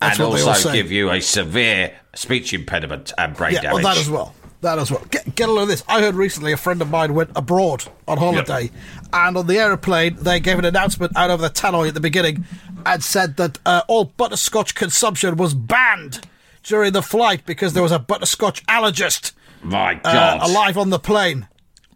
That's 0.01 0.19
and 0.19 0.27
what 0.29 0.35
they 0.35 0.41
all 0.41 0.49
also 0.49 0.73
give 0.73 0.91
you 0.91 1.09
a 1.11 1.21
severe 1.21 1.93
speech 2.15 2.53
impediment 2.53 3.13
and 3.17 3.35
brain 3.35 3.53
Yeah, 3.53 3.61
damage. 3.61 3.83
well, 3.83 3.93
that 3.93 4.01
as 4.01 4.09
well. 4.09 4.35
That 4.61 4.79
as 4.79 4.91
well. 4.91 5.03
Get, 5.09 5.35
get 5.35 5.47
a 5.49 5.51
load 5.51 5.63
of 5.63 5.67
this. 5.69 5.83
I 5.87 6.01
heard 6.01 6.15
recently 6.15 6.51
a 6.51 6.57
friend 6.57 6.81
of 6.81 6.89
mine 6.89 7.13
went 7.13 7.31
abroad 7.35 7.85
on 8.07 8.17
holiday, 8.17 8.69
and 9.13 9.37
on 9.37 9.47
the 9.47 9.57
aeroplane, 9.57 10.17
they 10.19 10.39
gave 10.39 10.59
an 10.59 10.65
announcement 10.65 11.15
out 11.15 11.29
over 11.31 11.41
the 11.41 11.49
tannoy 11.49 11.87
at 11.87 11.93
the 11.93 11.99
beginning 11.99 12.45
and 12.85 13.03
said 13.03 13.37
that 13.37 13.57
uh, 13.65 13.81
all 13.87 14.05
butterscotch 14.05 14.75
consumption 14.75 15.35
was 15.35 15.53
banned 15.53 16.27
during 16.63 16.93
the 16.93 17.01
flight 17.01 17.45
because 17.45 17.73
there 17.73 17.81
was 17.83 17.91
a 17.91 17.97
butterscotch 17.99 18.63
allergist 18.67 19.31
My 19.63 19.95
uh, 20.03 20.13
God. 20.13 20.49
alive 20.49 20.77
on 20.77 20.89
the 20.91 20.99
plane. 20.99 21.47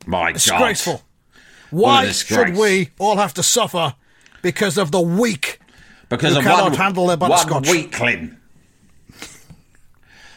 My 0.07 0.27
god 0.31 0.33
Disgraceful. 0.33 0.93
God. 0.93 1.01
Why 1.71 2.11
should 2.11 2.55
we 2.55 2.89
all 2.99 3.17
have 3.17 3.33
to 3.35 3.43
suffer 3.43 3.95
because 4.41 4.77
of 4.77 4.91
the 4.91 5.01
weak? 5.01 5.59
Because 6.09 6.33
who 6.33 6.39
of 6.39 6.45
one, 6.45 6.73
handle 6.73 7.07
their 7.07 7.17
one 7.17 7.63
weakling. 7.63 8.37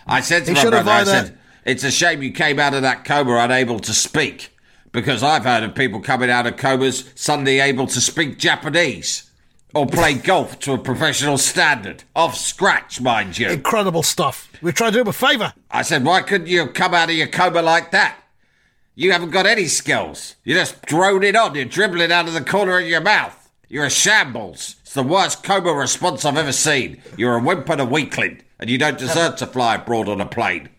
I 0.06 0.20
said 0.20 0.46
to 0.46 0.52
He 0.52 0.54
my 0.54 0.70
brother, 0.70 0.90
I 0.90 1.04
said, 1.04 1.38
it's 1.64 1.84
a 1.84 1.90
shame 1.90 2.22
you 2.22 2.32
came 2.32 2.58
out 2.58 2.74
of 2.74 2.82
that 2.82 3.04
coma 3.04 3.36
unable 3.36 3.78
to 3.80 3.92
speak. 3.92 4.50
Because 4.90 5.22
I've 5.22 5.44
heard 5.44 5.62
of 5.62 5.74
people 5.74 6.00
coming 6.00 6.30
out 6.30 6.46
of 6.46 6.56
comas 6.56 7.10
suddenly 7.14 7.60
able 7.60 7.86
to 7.88 8.00
speak 8.00 8.38
Japanese. 8.38 9.30
Or 9.74 9.86
play 9.86 10.14
golf 10.14 10.58
to 10.60 10.72
a 10.72 10.78
professional 10.78 11.36
standard. 11.36 12.04
Off 12.16 12.36
scratch, 12.36 13.02
mind 13.02 13.36
you. 13.36 13.50
Incredible 13.50 14.02
stuff. 14.02 14.50
We 14.62 14.72
tried 14.72 14.90
to 14.90 14.94
do 14.94 15.00
him 15.02 15.08
a 15.08 15.12
favour. 15.12 15.52
I 15.70 15.82
said, 15.82 16.06
why 16.06 16.22
couldn't 16.22 16.46
you 16.46 16.60
have 16.60 16.72
come 16.72 16.94
out 16.94 17.10
of 17.10 17.16
your 17.16 17.26
coma 17.26 17.60
like 17.60 17.90
that? 17.90 18.16
You 18.94 19.12
haven't 19.12 19.30
got 19.30 19.46
any 19.46 19.66
skills. 19.66 20.36
You're 20.42 20.58
just 20.58 20.82
droning 20.86 21.36
on. 21.36 21.54
You're 21.54 21.66
dribbling 21.66 22.10
out 22.10 22.26
of 22.26 22.34
the 22.34 22.40
corner 22.40 22.78
of 22.78 22.86
your 22.86 23.02
mouth. 23.02 23.48
You're 23.68 23.84
a 23.84 23.90
shambles. 23.90 24.76
It's 24.88 24.94
the 24.94 25.02
worst 25.02 25.42
coma 25.42 25.74
response 25.74 26.24
I've 26.24 26.38
ever 26.38 26.50
seen. 26.50 27.02
You're 27.18 27.36
a 27.36 27.42
wimp 27.42 27.68
and 27.68 27.78
a 27.78 27.84
weakling, 27.84 28.40
and 28.58 28.70
you 28.70 28.78
don't 28.78 28.96
deserve 28.96 29.36
to 29.36 29.46
fly 29.46 29.74
abroad 29.74 30.08
on 30.08 30.18
a 30.18 30.24
plane. 30.24 30.70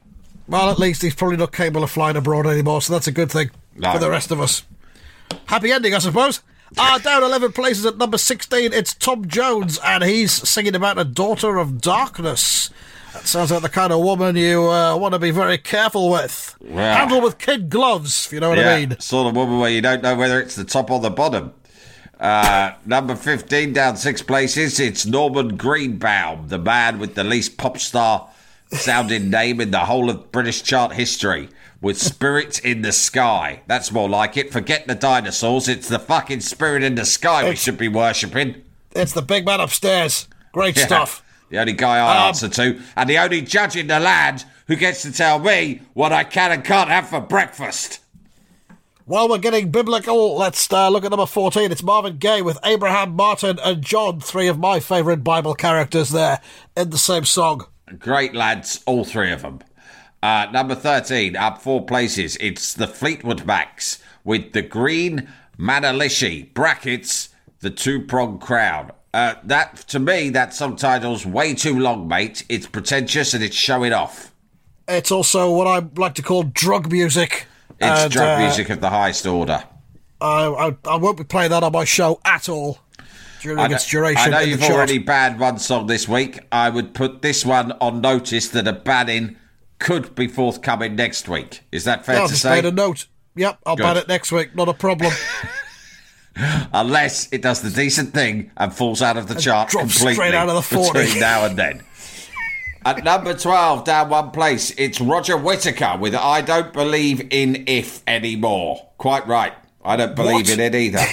Well, 0.48 0.72
at 0.72 0.80
least 0.80 1.04
he's 1.04 1.14
probably 1.14 1.38
not 1.38 1.52
capable 1.52 1.84
of 1.84 1.92
flying 1.92 2.18
abroad 2.18 2.48
anymore, 2.48 2.82
so 2.82 2.92
that's 2.94 3.06
a 3.06 3.12
good 3.12 3.30
thing 3.32 3.52
No. 3.76 3.94
for 3.94 4.00
the 4.00 4.10
rest 4.10 4.32
of 4.32 4.42
us. 4.42 4.64
Happy 5.46 5.72
ending, 5.72 5.94
I 5.94 6.00
suppose. 6.00 6.42
Ah, 6.76 7.00
down 7.04 7.22
11 7.22 7.52
places 7.52 7.86
at 7.86 7.98
number 7.98 8.18
16, 8.18 8.74
it's 8.74 8.96
Tom 8.96 9.28
Jones, 9.28 9.78
and 9.86 10.04
he's 10.04 10.32
singing 10.32 10.74
about 10.74 10.98
a 10.98 11.04
daughter 11.06 11.58
of 11.60 11.80
darkness. 11.80 12.72
That 13.14 13.28
sounds 13.28 13.52
like 13.52 13.62
the 13.62 13.70
kind 13.70 13.94
of 13.94 14.00
woman 14.00 14.36
you 14.36 14.64
uh, 14.72 14.98
want 14.98 15.14
to 15.14 15.20
be 15.20 15.30
very 15.30 15.60
careful 15.60 16.10
with. 16.10 16.56
Well. 16.62 16.98
Handle 16.98 17.22
with 17.22 17.38
kid 17.38 17.70
gloves, 17.70 18.26
if 18.26 18.34
you 18.34 18.40
know 18.40 18.50
what 18.50 18.58
I 18.58 18.80
mean. 18.88 19.00
sort 19.00 19.28
of 19.28 19.36
woman 19.36 19.60
where 19.60 19.70
you 19.70 19.82
don't 19.82 20.02
know 20.02 20.16
whether 20.16 20.42
it's 20.42 20.56
the 20.56 20.64
top 20.66 20.90
or 20.90 21.00
the 21.00 21.12
bottom. 21.12 21.54
Uh, 22.20 22.74
number 22.86 23.16
15, 23.16 23.72
down 23.74 23.96
six 23.96 24.22
places, 24.22 24.80
it's 24.80 25.06
Norman 25.06 25.56
Greenbaum, 25.56 26.50
the 26.50 26.58
man 26.58 27.00
with 27.00 27.16
the 27.16 27.24
least 27.24 27.58
pop 27.58 27.78
star 27.78 28.30
sounding 28.72 29.30
name 29.30 29.62
in 29.62 29.72
the 29.72 29.80
whole 29.80 30.10
of 30.10 30.32
British 30.32 30.62
chart 30.64 30.94
history. 30.94 31.50
With 31.82 31.98
Spirit 31.98 32.60
in 32.66 32.82
the 32.82 32.92
Sky. 32.92 33.62
That's 33.68 33.90
more 33.90 34.10
like 34.10 34.36
it. 34.36 34.52
Forget 34.52 34.86
the 34.86 34.96
dinosaurs. 34.96 35.70
It's 35.70 35.88
the 35.88 35.98
fucking 35.98 36.42
spirit 36.42 36.84
in 36.84 36.96
the 36.96 37.06
sky 37.06 37.48
we 37.48 37.56
should 37.56 37.78
be 37.78 37.88
worshipping. 37.88 38.64
It's 38.92 39.14
the 39.14 39.22
big 39.22 39.46
man 39.46 39.62
upstairs. 39.62 40.28
Great 40.52 40.76
Yeah. 40.76 40.88
stuff. 40.88 41.24
The 41.50 41.58
only 41.58 41.72
guy 41.72 42.00
I 42.00 42.18
Um, 42.18 42.28
answer 42.28 42.50
to, 42.50 42.82
and 42.98 43.10
the 43.10 43.18
only 43.18 43.42
judge 43.42 43.78
in 43.78 43.88
the 43.88 43.98
land 43.98 44.44
who 44.68 44.76
gets 44.76 45.04
to 45.04 45.12
tell 45.14 45.40
me 45.40 45.80
what 45.94 46.12
I 46.12 46.26
can 46.26 46.52
and 46.52 46.66
can't 46.66 46.90
have 46.90 47.08
for 47.08 47.22
breakfast. 47.22 48.00
While 49.10 49.28
we're 49.28 49.40
getting 49.40 49.72
biblical, 49.72 50.38
let's 50.38 50.72
uh, 50.72 50.88
look 50.90 51.04
at 51.04 51.10
number 51.10 51.26
14. 51.26 51.72
It's 51.72 51.82
Marvin 51.82 52.18
Gaye 52.20 52.44
with 52.44 52.60
Abraham, 52.64 53.16
Martin, 53.16 53.58
and 53.64 53.82
John, 53.82 54.20
three 54.20 54.48
of 54.48 54.60
my 54.60 54.80
favourite 54.80 55.24
Bible 55.24 55.56
characters 55.56 56.12
there 56.12 56.40
in 56.78 56.92
the 56.92 57.00
same 57.00 57.26
song. 57.26 57.66
Great 57.98 58.36
lads, 58.36 58.84
all 58.86 59.04
three 59.04 59.32
of 59.32 59.42
them. 59.42 59.62
Uh, 60.22 60.46
number 60.52 60.76
13, 60.76 61.36
up 61.36 61.60
four 61.60 61.84
places. 61.88 62.38
It's 62.40 62.76
the 62.76 62.86
Fleetwood 62.86 63.48
Macs 63.48 63.98
with 64.24 64.54
the 64.54 64.62
green 64.62 65.28
Manalishi, 65.58 66.54
brackets, 66.54 67.30
the 67.62 67.72
two 67.72 68.02
prong 68.06 68.38
crown. 68.38 68.92
Uh, 69.12 69.34
that, 69.44 69.78
to 69.88 69.98
me, 69.98 70.30
that 70.30 70.54
subtitle's 70.54 71.26
way 71.26 71.56
too 71.56 71.80
long, 71.80 72.08
mate. 72.08 72.46
It's 72.48 72.68
pretentious 72.68 73.34
and 73.34 73.44
it's 73.44 73.56
showing 73.56 73.92
off. 73.92 74.36
It's 74.88 75.12
also 75.12 75.52
what 75.52 75.66
I 75.66 75.88
like 76.00 76.14
to 76.14 76.22
call 76.22 76.44
drug 76.44 76.92
music. 76.92 77.48
It's 77.82 78.02
And, 78.02 78.12
drug 78.12 78.40
uh, 78.40 78.46
music 78.46 78.70
of 78.70 78.82
the 78.82 78.90
highest 78.90 79.26
order. 79.26 79.64
I, 80.22 80.46
I, 80.48 80.78
I 80.86 80.96
won't 80.98 81.18
be 81.18 81.24
playing 81.24 81.52
that 81.52 81.64
on 81.64 81.72
my 81.72 81.86
show 81.86 82.20
at 82.26 82.50
all 82.50 82.80
during 83.42 83.60
I 83.60 83.68
its 83.68 83.90
duration. 83.90 84.22
I 84.22 84.28
know 84.30 84.40
you've 84.42 84.64
already 84.64 84.98
banned 84.98 85.40
one 85.40 85.60
song 85.60 85.88
this 85.88 86.08
week. 86.08 86.40
I 86.52 86.70
would 86.70 86.94
put 86.94 87.22
this 87.22 87.46
one 87.46 87.72
on 87.80 88.02
notice 88.02 88.50
that 88.50 88.68
a 88.68 88.74
banning 88.74 89.38
could 89.80 90.14
be 90.16 90.28
forthcoming 90.28 90.96
next 90.98 91.30
week. 91.30 91.62
Is 91.72 91.86
that 91.86 92.06
fair 92.06 92.22
I've 92.24 92.30
to 92.30 92.36
say? 92.36 92.50
made 92.56 92.66
a 92.66 92.72
note. 92.72 93.08
Yep, 93.36 93.60
I'll 93.66 93.76
Good. 93.78 93.84
ban 93.84 93.98
it 93.98 94.08
next 94.10 94.32
week. 94.34 94.54
Not 94.56 94.68
a 94.68 94.74
problem. 94.74 95.14
Unless 96.74 97.32
it 97.32 97.42
does 97.42 97.62
the 97.62 97.70
decent 97.70 98.14
thing 98.14 98.52
and 98.58 98.74
falls 98.74 99.02
out 99.02 99.18
of 99.18 99.28
the 99.28 99.36
chart 99.36 99.70
drops 99.70 99.94
completely 99.94 100.14
straight 100.16 100.34
out 100.34 100.50
of 100.50 100.56
the 100.56 100.62
40. 100.76 100.92
between 101.00 101.20
now 101.20 101.46
and 101.46 101.58
then. 101.58 101.84
At 102.90 103.04
number 103.04 103.36
12, 103.36 103.84
down 103.84 104.10
one 104.10 104.32
place, 104.32 104.72
it's 104.72 105.00
Roger 105.00 105.38
Whittaker 105.38 105.96
with 106.00 106.16
I 106.16 106.42
Don't 106.42 106.74
Believe 106.74 107.22
in 107.30 107.66
If 107.68 108.02
Anymore. 108.08 108.88
Quite 108.98 109.28
right. 109.28 109.54
I 109.86 109.96
don't 109.96 110.16
believe 110.16 110.48
What? 110.48 110.50
in 110.50 110.60
it 110.60 110.74
either. 110.74 111.06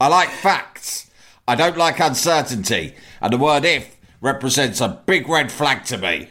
I 0.00 0.08
like 0.08 0.30
facts. 0.30 1.10
I 1.46 1.54
don't 1.54 1.76
like 1.76 2.00
uncertainty. 2.00 2.94
And 3.20 3.34
the 3.34 3.36
word 3.36 3.66
if 3.66 3.94
represents 4.22 4.80
a 4.80 5.02
big 5.04 5.28
red 5.28 5.52
flag 5.52 5.84
to 5.84 5.98
me. 5.98 6.30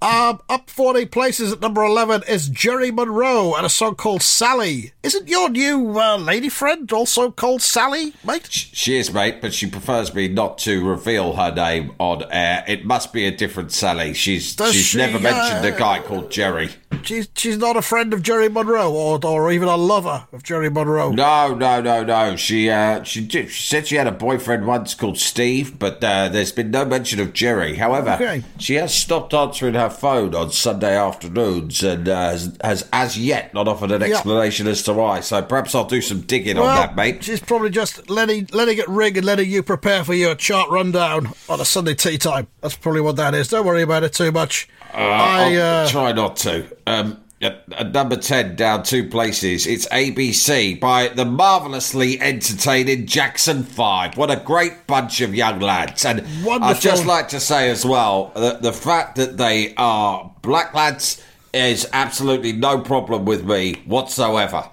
Um, 0.00 0.40
up 0.48 0.70
40 0.70 1.06
places 1.06 1.52
at 1.52 1.60
number 1.60 1.82
11 1.82 2.22
is 2.28 2.48
Gerry 2.48 2.92
Monroe 2.92 3.54
and 3.56 3.66
a 3.66 3.68
song 3.68 3.96
called 3.96 4.22
Sally. 4.22 4.92
Isn't 5.02 5.26
your 5.26 5.48
new 5.48 5.98
uh, 5.98 6.16
lady 6.16 6.48
friend 6.48 6.90
also 6.92 7.32
called 7.32 7.62
Sally, 7.62 8.14
mate? 8.24 8.46
She 8.48 8.96
is, 8.96 9.12
mate, 9.12 9.40
but 9.40 9.52
she 9.52 9.68
prefers 9.68 10.14
me 10.14 10.28
not 10.28 10.58
to 10.58 10.88
reveal 10.88 11.32
her 11.34 11.52
name 11.52 11.96
on 11.98 12.22
air. 12.30 12.64
It 12.68 12.84
must 12.84 13.12
be 13.12 13.26
a 13.26 13.32
different 13.32 13.72
Sally. 13.72 14.14
She's 14.14 14.54
Does 14.54 14.72
she's 14.72 14.86
she, 14.86 14.98
never 14.98 15.18
mentioned 15.18 15.64
uh, 15.64 15.74
a 15.74 15.76
guy 15.76 15.98
called 15.98 16.30
Jerry. 16.30 16.70
She's, 17.04 17.28
she's 17.34 17.56
not 17.56 17.76
a 17.76 17.82
friend 17.82 18.12
of 18.12 18.22
Gerry 18.22 18.48
Monroe 18.50 18.92
or, 18.92 19.18
or 19.24 19.50
even 19.50 19.66
a 19.68 19.76
lover 19.76 20.26
of 20.32 20.42
Gerry 20.42 20.68
Monroe. 20.68 21.10
No, 21.10 21.54
no, 21.54 21.80
no, 21.80 22.04
no. 22.04 22.36
She 22.36 22.68
uh, 22.68 23.02
she 23.02 23.24
did, 23.24 23.50
she 23.50 23.62
said 23.66 23.86
she 23.86 23.96
had 23.96 24.06
a 24.06 24.12
boyfriend 24.12 24.66
once 24.66 24.94
called 24.94 25.16
Steve, 25.18 25.78
but 25.78 26.04
uh, 26.04 26.28
there's 26.28 26.52
been 26.52 26.70
no 26.70 26.84
mention 26.84 27.18
of 27.20 27.32
Jerry. 27.32 27.76
However, 27.76 28.10
Okay. 28.20 28.44
she 28.58 28.74
has 28.74 28.92
stopped 28.94 29.32
answering 29.32 29.74
her 29.74 29.88
phone 29.88 30.34
on 30.34 30.50
Sunday 30.50 30.96
afternoons 30.98 31.82
and 31.82 32.08
uh, 32.08 32.30
has, 32.30 32.56
has 32.62 32.88
as 32.92 33.18
yet 33.18 33.54
not 33.54 33.68
offered 33.68 33.90
an 33.90 34.02
Yeah. 34.02 34.08
explanation 34.08 34.66
as 34.66 34.82
to 34.82 34.92
why. 34.92 35.20
So 35.20 35.40
perhaps 35.40 35.74
I'll 35.74 35.84
do 35.84 36.02
some 36.02 36.20
digging 36.22 36.56
Well, 36.58 36.66
on 36.68 36.76
that, 36.76 36.96
mate. 36.96 37.24
She's 37.24 37.40
probably 37.40 37.70
just 37.70 38.10
letting 38.10 38.48
letting 38.52 38.76
it 38.78 38.88
ring 38.88 39.16
and 39.16 39.24
letting 39.24 39.48
you 39.48 39.62
prepare 39.62 40.04
for 40.04 40.14
your 40.14 40.34
chart 40.34 40.68
rundown 40.68 41.30
on 41.48 41.60
a 41.60 41.64
Sunday 41.64 41.94
tea 41.94 42.18
time. 42.18 42.48
That's 42.60 42.76
probably 42.76 43.00
what 43.00 43.16
that 43.16 43.34
is. 43.34 43.48
Don't 43.48 43.64
worry 43.66 43.82
about 43.82 44.02
it 44.04 44.12
too 44.12 44.30
much. 44.30 44.68
I 44.94 45.54
I'll 45.54 45.84
uh, 45.84 45.88
try 45.88 46.12
not 46.12 46.36
to. 46.38 46.66
Um, 46.86 47.20
at, 47.40 47.64
at 47.72 47.92
number 47.92 48.16
10, 48.16 48.56
down 48.56 48.82
two 48.82 49.08
places, 49.08 49.66
it's 49.66 49.86
ABC 49.88 50.80
by 50.80 51.08
the 51.08 51.24
marvellously 51.24 52.20
entertaining 52.20 53.06
Jackson 53.06 53.62
5. 53.62 54.16
What 54.16 54.30
a 54.30 54.36
great 54.36 54.86
bunch 54.86 55.20
of 55.20 55.34
young 55.34 55.60
lads. 55.60 56.04
And 56.04 56.26
I'd 56.48 56.80
just 56.80 57.06
like 57.06 57.28
to 57.28 57.40
say 57.40 57.70
as 57.70 57.84
well 57.84 58.32
that 58.34 58.62
the 58.62 58.72
fact 58.72 59.16
that 59.16 59.36
they 59.36 59.74
are 59.76 60.32
black 60.42 60.74
lads 60.74 61.22
is 61.54 61.88
absolutely 61.92 62.52
no 62.52 62.80
problem 62.80 63.24
with 63.24 63.44
me 63.44 63.74
whatsoever. 63.86 64.68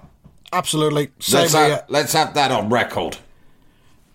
absolutely 0.52 1.10
same 1.20 1.42
Let's 1.42 1.52
here. 1.52 1.68
have, 1.68 1.84
let's 1.88 2.12
have 2.12 2.34
that 2.34 2.50
on 2.50 2.68
record. 2.68 3.16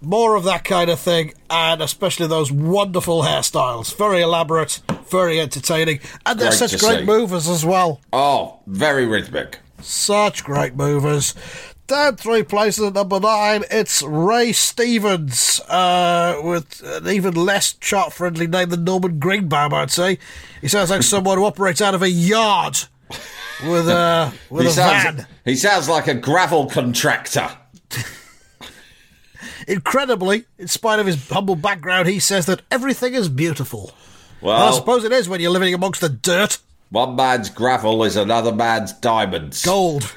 More 0.03 0.35
of 0.35 0.43
that 0.45 0.63
kind 0.63 0.89
of 0.89 0.99
thing, 0.99 1.33
and 1.49 1.79
especially 1.81 2.25
those 2.27 2.51
wonderful 2.51 3.21
hairstyles. 3.21 3.95
Very 3.95 4.21
elaborate, 4.21 4.79
very 5.09 5.39
entertaining, 5.39 5.99
and 6.25 6.39
they're 6.39 6.49
Great 6.49 6.57
such 6.69 6.79
great 6.79 6.99
see. 7.01 7.05
movers 7.05 7.47
as 7.47 7.63
well. 7.63 8.01
Oh, 8.11 8.59
very 8.65 9.05
rhythmic. 9.05 9.59
Such 9.79 10.43
great 10.43 10.75
movers. 10.75 11.35
Down 11.85 12.15
three 12.15 12.41
places 12.41 12.85
at 12.85 12.93
number 12.93 13.19
nine, 13.19 13.63
it's 13.69 14.01
Ray 14.01 14.53
Stevens, 14.53 15.59
uh, 15.67 16.39
with 16.43 16.81
an 16.83 17.07
even 17.07 17.33
less 17.35 17.73
chart 17.73 18.11
friendly 18.13 18.47
name 18.47 18.69
than 18.69 18.83
Norman 18.85 19.19
Greenbaum, 19.19 19.73
I'd 19.73 19.91
say. 19.91 20.17
He 20.61 20.67
sounds 20.67 20.89
like 20.89 21.03
someone 21.03 21.37
who 21.37 21.45
operates 21.45 21.81
out 21.81 21.93
of 21.93 22.01
a 22.01 22.09
yard 22.09 22.77
with 23.65 23.87
a, 23.89 24.33
with 24.49 24.63
He 24.63 24.69
a 24.69 24.71
sounds, 24.71 25.03
van. 25.15 25.27
he 25.45 25.55
sounds 25.55 25.87
like 25.89 26.07
a 26.07 26.13
gravel 26.15 26.67
contractor. 26.67 27.49
Incredibly, 29.67 30.45
in 30.58 30.67
spite 30.67 31.00
of 31.00 31.06
his 31.06 31.30
humble 31.30 31.56
background, 31.56 32.08
he 32.08 32.19
says 32.19 32.45
that 32.47 32.62
everything 32.71 33.13
is 33.13 33.30
beautiful. 33.30 33.91
Well, 34.41 34.58
Well, 34.60 34.74
I 34.74 34.76
suppose 34.78 35.04
it 35.04 35.12
is 35.12 35.30
when 35.30 35.39
you're 35.39 35.52
living 35.52 35.74
amongst 35.74 36.02
the 36.02 36.10
dirt. 36.10 36.58
One 36.89 37.15
man's 37.15 37.50
gravel 37.50 38.04
is 38.04 38.15
another 38.15 38.52
man's 38.54 38.91
diamonds. 38.93 39.63
Gold. 39.63 40.12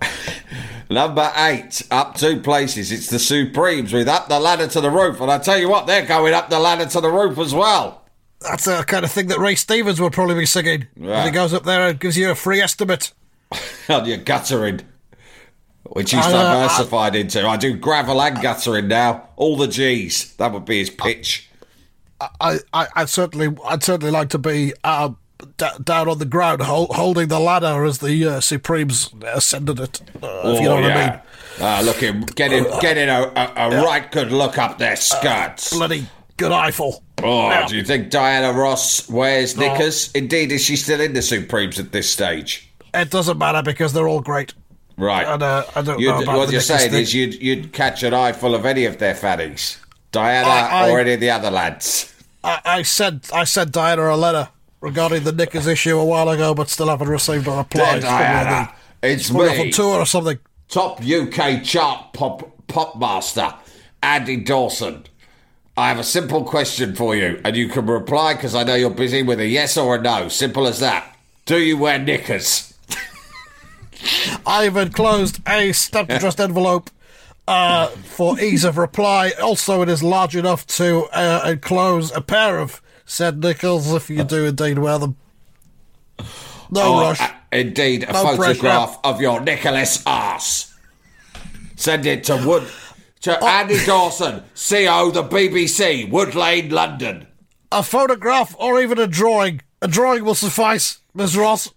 Number 0.90 1.32
eight, 1.36 1.82
up 1.90 2.16
two 2.16 2.40
places. 2.40 2.92
It's 2.92 3.08
the 3.08 3.18
Supremes 3.18 3.92
with 3.92 4.08
Up 4.08 4.28
the 4.28 4.38
Ladder 4.38 4.68
to 4.68 4.80
the 4.80 4.90
Roof. 4.90 5.20
And 5.20 5.30
I 5.30 5.38
tell 5.38 5.58
you 5.58 5.68
what, 5.68 5.86
they're 5.86 6.06
going 6.06 6.32
up 6.32 6.48
the 6.48 6.60
ladder 6.60 6.86
to 6.86 7.00
the 7.00 7.10
roof 7.10 7.38
as 7.38 7.52
well. 7.52 8.02
That's 8.40 8.66
the 8.66 8.84
kind 8.86 9.04
of 9.04 9.10
thing 9.10 9.26
that 9.28 9.38
Ray 9.38 9.56
Stevens 9.56 10.00
would 10.00 10.12
probably 10.12 10.36
be 10.36 10.46
singing. 10.46 10.86
Yeah. 10.96 11.18
And 11.18 11.24
he 11.26 11.32
goes 11.32 11.52
up 11.52 11.64
there 11.64 11.88
and 11.88 11.98
gives 11.98 12.16
you 12.16 12.30
a 12.30 12.34
free 12.36 12.60
estimate. 12.60 13.12
on 13.88 14.04
your 14.06 14.18
guttering, 14.18 14.80
which 15.92 16.10
he's 16.12 16.24
I, 16.24 16.32
uh, 16.32 16.54
diversified 16.54 17.14
into. 17.14 17.46
I 17.46 17.56
do 17.56 17.76
gravel 17.76 18.20
and 18.22 18.40
guttering 18.40 18.88
now. 18.88 19.28
All 19.36 19.56
the 19.56 19.68
G's. 19.68 20.34
That 20.36 20.52
would 20.52 20.64
be 20.64 20.78
his 20.78 20.90
pitch. 20.90 21.48
I, 22.40 22.58
I, 22.72 22.86
I'd 22.96 23.08
certainly, 23.10 23.54
I'd 23.66 23.82
certainly 23.82 24.10
like 24.10 24.30
to 24.30 24.38
be 24.38 24.72
uh, 24.84 25.10
d- 25.58 25.66
down 25.84 26.08
on 26.08 26.18
the 26.18 26.24
ground, 26.24 26.62
hol- 26.62 26.92
holding 26.92 27.28
the 27.28 27.38
ladder 27.38 27.84
as 27.84 27.98
the 27.98 28.26
uh, 28.26 28.40
Supremes 28.40 29.10
ascended 29.22 29.78
it. 29.80 30.00
Uh, 30.22 30.42
if 30.54 30.60
you 30.60 30.68
know 30.68 30.76
what 30.76 30.84
I 30.90 31.10
mean. 31.10 31.20
Ah, 31.60 31.80
looking, 31.84 32.20
getting, 32.22 32.64
getting 32.80 33.08
a, 33.08 33.22
a, 33.34 33.52
a 33.70 33.82
right 33.84 34.10
good 34.12 34.32
look 34.32 34.56
up 34.58 34.78
their 34.78 34.96
skirts. 34.96 35.72
Bloody 35.74 36.06
good 36.36 36.52
eyeful. 36.52 37.02
oh, 37.22 37.48
Now, 37.48 37.66
do 37.66 37.76
you 37.76 37.84
think 37.84 38.10
Diana 38.10 38.52
Ross 38.58 39.08
wears 39.08 39.56
knickers? 39.56 40.10
Indeed, 40.12 40.52
is 40.52 40.62
she 40.64 40.76
still 40.76 41.00
in 41.00 41.12
the 41.14 41.22
Supremes 41.22 41.78
at 41.78 41.92
this 41.92 42.10
stage? 42.10 42.62
it 42.94 43.10
doesn't 43.10 43.36
matter 43.36 43.62
because 43.62 43.92
they're 43.92 44.08
all 44.08 44.22
great. 44.22 44.54
Right. 44.96 45.26
And, 45.26 45.42
uh, 45.42 45.64
I 45.74 45.82
don't 45.82 46.00
know 46.00 46.22
about 46.22 46.38
what 46.38 46.50
you're 46.52 46.60
saying 46.60 46.90
thing. 46.90 47.02
is 47.02 47.12
you'd, 47.14 47.34
you'd 47.42 47.72
catch 47.72 48.02
an 48.02 48.14
eye 48.14 48.32
full 48.32 48.54
of 48.54 48.64
any 48.64 48.86
of 48.86 48.98
their 48.98 49.14
fannies. 49.14 49.78
Diana 50.12 50.48
I- 50.48 50.86
I- 50.86 50.90
or 50.90 51.00
any 51.00 51.12
of 51.14 51.20
the 51.20 51.30
other 51.30 51.50
lads. 51.50 52.12
I, 52.42 52.60
I 52.64 52.82
sent, 52.82 53.32
I 53.34 53.44
sent 53.44 53.72
Diana 53.72 54.08
a 54.08 54.16
letter 54.16 54.48
regarding 54.80 55.24
the 55.24 55.32
knickers 55.32 55.66
issue 55.66 55.98
a 55.98 56.04
while 56.04 56.28
ago, 56.28 56.54
but 56.54 56.68
still 56.68 56.88
haven't 56.88 57.08
received 57.08 57.46
a 57.48 57.50
reply. 57.50 57.84
Dear 57.84 57.96
It's 57.96 58.04
Diana, 58.06 58.72
it's 59.02 59.28
the- 59.28 59.34
probably 59.34 59.50
off 59.50 59.56
me. 59.58 59.62
on 59.64 59.70
tour 59.72 59.98
or 59.98 60.06
something. 60.06 60.38
top 60.68 61.00
UK 61.02 61.62
chart 61.62 62.12
pop 62.12 62.66
pop 62.68 62.98
master, 62.98 63.52
Andy 64.02 64.36
Dawson. 64.36 65.04
I 65.76 65.88
have 65.88 65.98
a 65.98 66.04
simple 66.04 66.42
question 66.44 66.94
for 66.94 67.14
you, 67.14 67.38
and 67.44 67.54
you 67.54 67.68
can 67.68 67.84
reply 67.86 68.32
because 68.34 68.54
I 68.54 68.62
know 68.64 68.74
you're 68.76 68.88
busy 68.90 69.22
with 69.22 69.40
a 69.40 69.46
yes 69.46 69.76
or 69.76 69.96
a 69.96 70.00
no. 70.00 70.28
Simple 70.28 70.66
as 70.66 70.80
that. 70.80 71.14
Do 71.44 71.58
you 71.60 71.76
wear 71.76 71.98
knickers? 71.98 72.72
I've 74.46 74.76
enclosed 74.76 75.40
a 75.48 75.72
stamped 75.72 76.12
addressed 76.12 76.40
envelope 76.40 76.90
uh, 77.48 77.86
for 77.88 78.38
ease 78.40 78.64
of 78.64 78.76
reply. 78.78 79.32
Also, 79.42 79.82
it 79.82 79.88
is 79.88 80.02
large 80.02 80.36
enough 80.36 80.66
to 80.68 81.04
uh, 81.12 81.42
enclose 81.46 82.10
a 82.14 82.20
pair 82.20 82.58
of 82.58 82.82
said 83.04 83.38
nickels 83.42 83.92
if 83.92 84.10
you 84.10 84.24
do 84.24 84.46
indeed 84.46 84.78
wear 84.78 84.98
them. 84.98 85.16
No 86.70 86.94
Or, 86.96 87.00
rush. 87.02 87.20
uh, 87.20 87.30
indeed, 87.52 88.04
a 88.04 88.12
No 88.12 88.36
photograph 88.36 88.98
of 89.04 89.20
your 89.20 89.40
Nicholas 89.40 90.02
arse. 90.06 90.74
Send 91.76 92.06
it 92.06 92.24
to 92.24 92.36
Wood 92.44 92.66
to 93.20 93.38
Oh. 93.40 93.46
Andy 93.46 93.84
Dawson, 93.84 94.42
CO 94.54 95.10
the 95.10 95.22
BBC, 95.22 96.08
Wood 96.10 96.34
Lane, 96.34 96.70
London. 96.70 97.26
a 97.70 97.82
photograph 97.82 98.54
or 98.58 98.80
even 98.80 98.98
a 98.98 99.06
drawing. 99.06 99.60
A 99.82 99.88
drawing 99.88 100.24
will 100.24 100.34
suffice, 100.34 100.98
Miss 101.14 101.36
Ross. 101.36 101.72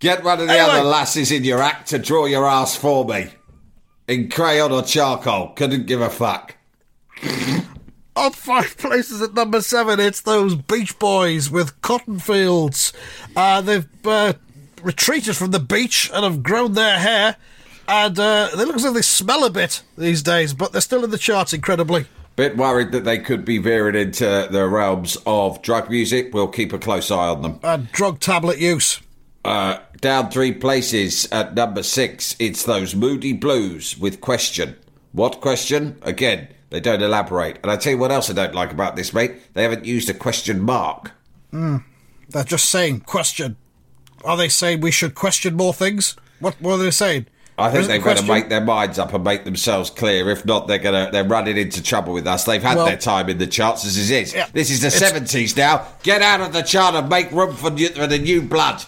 Get 0.00 0.24
one 0.24 0.40
of 0.40 0.46
the 0.48 0.52
Anyway. 0.54 0.78
other 0.78 0.84
lasses 0.84 1.30
in 1.30 1.44
your 1.44 1.62
act 1.62 1.88
to 1.90 1.98
draw 1.98 2.24
your 2.26 2.46
ass 2.46 2.74
for 2.76 3.04
me. 3.04 3.28
In 4.08 4.28
crayon 4.28 4.72
or 4.72 4.82
charcoal. 4.82 5.48
Couldn't 5.54 5.86
give 5.86 6.00
a 6.00 6.10
fuck. 6.10 6.56
Up 8.16 8.34
five 8.34 8.76
places 8.76 9.22
at 9.22 9.34
number 9.34 9.60
seven, 9.62 10.00
it's 10.00 10.20
those 10.22 10.54
Beach 10.54 10.98
Boys 10.98 11.48
with 11.48 11.80
cotton 11.80 12.18
fields. 12.18 12.92
Uh, 13.36 13.60
they've 13.60 13.86
uh, 14.04 14.32
retreated 14.82 15.36
from 15.36 15.52
the 15.52 15.60
beach 15.60 16.10
and 16.12 16.24
have 16.24 16.42
grown 16.42 16.72
their 16.72 16.98
hair, 16.98 17.36
and 17.86 18.18
uh, 18.18 18.48
they 18.56 18.64
look 18.64 18.74
as 18.76 18.84
if 18.84 18.94
they 18.94 19.02
smell 19.02 19.44
a 19.44 19.50
bit 19.50 19.82
these 19.96 20.22
days, 20.22 20.52
but 20.54 20.72
they're 20.72 20.80
still 20.80 21.04
in 21.04 21.10
the 21.10 21.18
charts 21.18 21.52
incredibly. 21.52 22.06
Bit 22.36 22.56
worried 22.56 22.90
that 22.92 23.04
they 23.04 23.18
could 23.18 23.44
be 23.44 23.58
veering 23.58 23.94
into 23.94 24.48
the 24.50 24.66
realms 24.66 25.16
of 25.24 25.62
drug 25.62 25.88
music. 25.88 26.34
We'll 26.34 26.48
keep 26.48 26.72
a 26.72 26.78
close 26.78 27.10
eye 27.10 27.28
on 27.28 27.42
them. 27.42 27.60
And 27.62 27.90
drug 27.92 28.18
tablet 28.18 28.58
use. 28.58 29.00
Uh, 29.44 29.78
down 30.00 30.30
three 30.30 30.52
places 30.52 31.26
at 31.32 31.54
number 31.54 31.82
six, 31.82 32.36
it's 32.38 32.64
those 32.64 32.94
Moody 32.94 33.32
Blues 33.32 33.96
with 33.98 34.20
question. 34.20 34.76
What 35.12 35.40
question? 35.40 35.98
Again, 36.02 36.48
they 36.70 36.80
don't 36.80 37.02
elaborate. 37.02 37.58
And 37.62 37.70
I 37.72 37.76
tell 37.76 37.92
you 37.92 37.98
what 37.98 38.12
else 38.12 38.30
I 38.30 38.34
don't 38.34 38.54
like 38.54 38.70
about 38.70 38.96
this, 38.96 39.12
mate. 39.12 39.54
They 39.54 39.62
haven't 39.62 39.84
used 39.84 40.08
a 40.10 40.14
question 40.14 40.60
mark. 40.60 41.12
They're 41.52 42.44
just 42.44 42.68
saying 42.68 43.00
question. 43.00 43.56
Are 44.24 44.36
they 44.36 44.48
saying 44.48 44.80
we 44.80 44.90
should 44.90 45.14
question 45.14 45.56
more 45.56 45.72
things? 45.74 46.16
What, 46.38 46.60
what 46.60 46.74
are 46.74 46.78
they 46.78 46.90
saying? 46.90 47.26
I 47.58 47.70
think 47.70 47.88
they've 47.88 48.02
got 48.02 48.16
to 48.16 48.26
make 48.26 48.48
their 48.48 48.62
minds 48.62 48.98
up 48.98 49.12
and 49.12 49.22
make 49.22 49.44
themselves 49.44 49.90
clear. 49.90 50.30
If 50.30 50.46
not, 50.46 50.66
they're 50.66 50.78
gonna 50.78 51.10
they're 51.12 51.24
running 51.24 51.58
into 51.58 51.82
trouble 51.82 52.14
with 52.14 52.26
us. 52.26 52.44
They've 52.44 52.62
had 52.62 52.78
Well- 52.78 52.86
their 52.86 52.96
time 52.96 53.28
in 53.28 53.36
the 53.36 53.46
charts 53.46 53.84
as 53.84 53.98
it 53.98 54.14
is. 54.14 54.32
Yeah, 54.32 54.46
this 54.54 54.70
is 54.70 54.80
the 54.80 54.90
seventies 54.90 55.54
now. 55.56 55.86
Get 56.02 56.22
out 56.22 56.40
of 56.40 56.54
the 56.54 56.62
chart 56.62 56.94
and 56.94 57.08
make 57.10 57.30
room 57.32 57.54
for, 57.54 57.68
new, 57.70 57.88
for 57.88 58.06
the 58.06 58.18
new 58.18 58.40
blood. 58.40 58.82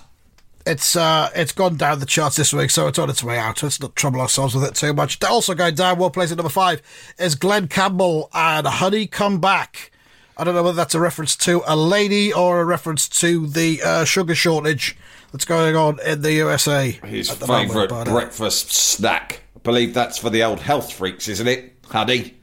It's 0.65 0.95
uh, 0.95 1.31
it's 1.35 1.53
gone 1.53 1.77
down 1.77 1.99
the 1.99 2.07
charts 2.07 2.37
this 2.37 2.53
week, 2.53 2.71
so 2.71 2.87
it's 2.87 2.99
on 2.99 3.11
its 3.11 3.23
way 3.25 3.39
out. 3.39 3.63
Let's 3.63 3.81
not 3.81 3.97
trouble 3.97 4.21
ourselves 4.21 4.55
with 4.55 4.65
it 4.65 4.75
too 4.75 4.93
much. 4.93 5.23
Also 5.25 5.55
going 5.55 5.75
down 5.75 5.99
one 5.99 6.13
place 6.13 6.31
at 6.31 6.37
number 6.39 6.51
five 6.51 6.81
is 7.19 7.35
Glen 7.35 7.67
Campbell 7.69 8.31
and 8.33 8.67
Honey 8.67 9.07
Come 9.07 9.41
Back. 9.41 9.91
I 10.37 10.45
don't 10.45 10.55
know 10.55 10.63
whether 10.63 10.77
that's 10.77 10.95
a 10.95 11.01
reference 11.01 11.37
to 11.39 11.63
a 11.67 11.77
lady 11.77 12.33
or 12.33 12.61
a 12.61 12.65
reference 12.65 13.09
to 13.21 13.47
the 13.47 13.83
uh, 13.83 14.05
sugar 14.05 14.35
shortage 14.35 14.97
that's 15.31 15.45
going 15.45 15.77
on 15.77 15.99
in 16.07 16.23
the 16.23 16.33
USA. 16.35 16.93
His 17.05 17.37
the 17.37 17.47
favourite 17.47 17.91
uh, 17.93 18.05
breakfast 18.05 18.73
snack. 18.73 19.43
I 19.57 19.59
believe 19.61 19.95
that's 19.95 20.19
for 20.19 20.31
the 20.31 20.43
old 20.45 20.61
health 20.61 20.93
freaks, 20.93 21.29
isn't 21.29 21.47
it, 21.47 21.75
honey? 21.89 22.37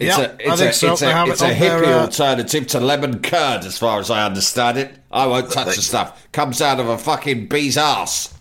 It's 0.00 0.16
Yeah, 0.16 0.20
a, 0.20 0.28
I 0.30 0.36
it's 0.38 0.58
think 0.58 0.70
a, 0.70 0.74
so. 0.74 0.92
it's 0.92 1.02
a, 1.02 1.24
it's 1.26 1.42
a 1.42 1.54
hippie 1.54 1.86
uh, 1.86 2.00
alternative 2.02 2.66
to 2.68 2.80
lemon 2.80 3.20
curd, 3.20 3.64
as 3.64 3.76
far 3.78 4.00
as 4.00 4.10
I 4.10 4.24
understand 4.24 4.78
it. 4.78 4.97
I 5.10 5.26
won't 5.26 5.50
touch 5.50 5.76
the 5.76 5.82
stuff. 5.82 6.28
Comes 6.32 6.60
out 6.60 6.80
of 6.80 6.88
a 6.88 6.98
fucking 6.98 7.48
bee's 7.48 7.76
ass. 7.76 8.34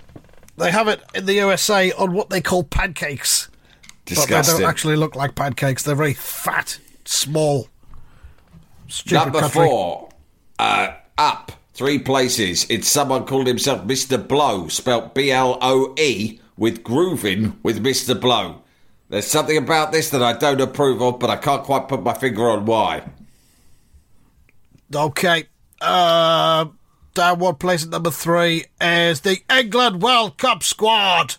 They 0.57 0.71
have 0.71 0.87
it 0.87 1.01
in 1.13 1.25
the 1.25 1.33
USA 1.35 1.91
on 1.93 2.13
what 2.13 2.29
they 2.29 2.41
call 2.41 2.63
pancakes. 2.63 3.49
But 4.05 4.27
they 4.27 4.41
don't 4.41 4.63
actually 4.63 4.95
look 4.95 5.15
like 5.15 5.35
pancakes. 5.35 5.83
They're 5.83 5.95
very 5.95 6.13
fat, 6.13 6.79
small. 7.05 7.67
Stupid 8.87 9.15
Number 9.15 9.39
country. 9.41 9.65
four, 9.65 10.09
uh, 10.59 10.93
up 11.17 11.51
three 11.73 11.99
places. 11.99 12.65
It's 12.69 12.87
someone 12.87 13.25
called 13.25 13.47
himself 13.47 13.85
Mr. 13.85 14.17
Bloe, 14.25 14.69
spelt 14.69 15.13
B 15.13 15.31
L 15.31 15.57
O 15.61 15.93
E, 15.97 16.39
with 16.57 16.83
grooving 16.83 17.59
with 17.63 17.83
Mr. 17.83 18.19
Bloe. 18.19 18.61
There's 19.09 19.27
something 19.27 19.57
about 19.57 19.91
this 19.91 20.09
that 20.09 20.23
I 20.23 20.33
don't 20.33 20.59
approve 20.59 21.01
of, 21.01 21.19
but 21.19 21.29
I 21.29 21.35
can't 21.35 21.63
quite 21.63 21.87
put 21.87 22.01
my 22.01 22.13
finger 22.13 22.49
on 22.49 22.65
why. 22.65 23.03
Okay. 24.93 25.47
Uh, 25.81 26.65
down 27.13 27.39
one 27.39 27.55
place 27.55 27.83
at 27.83 27.89
number 27.89 28.11
three 28.11 28.65
is 28.79 29.21
the 29.21 29.39
England 29.49 30.01
World 30.01 30.37
Cup 30.37 30.63
squad 30.63 31.35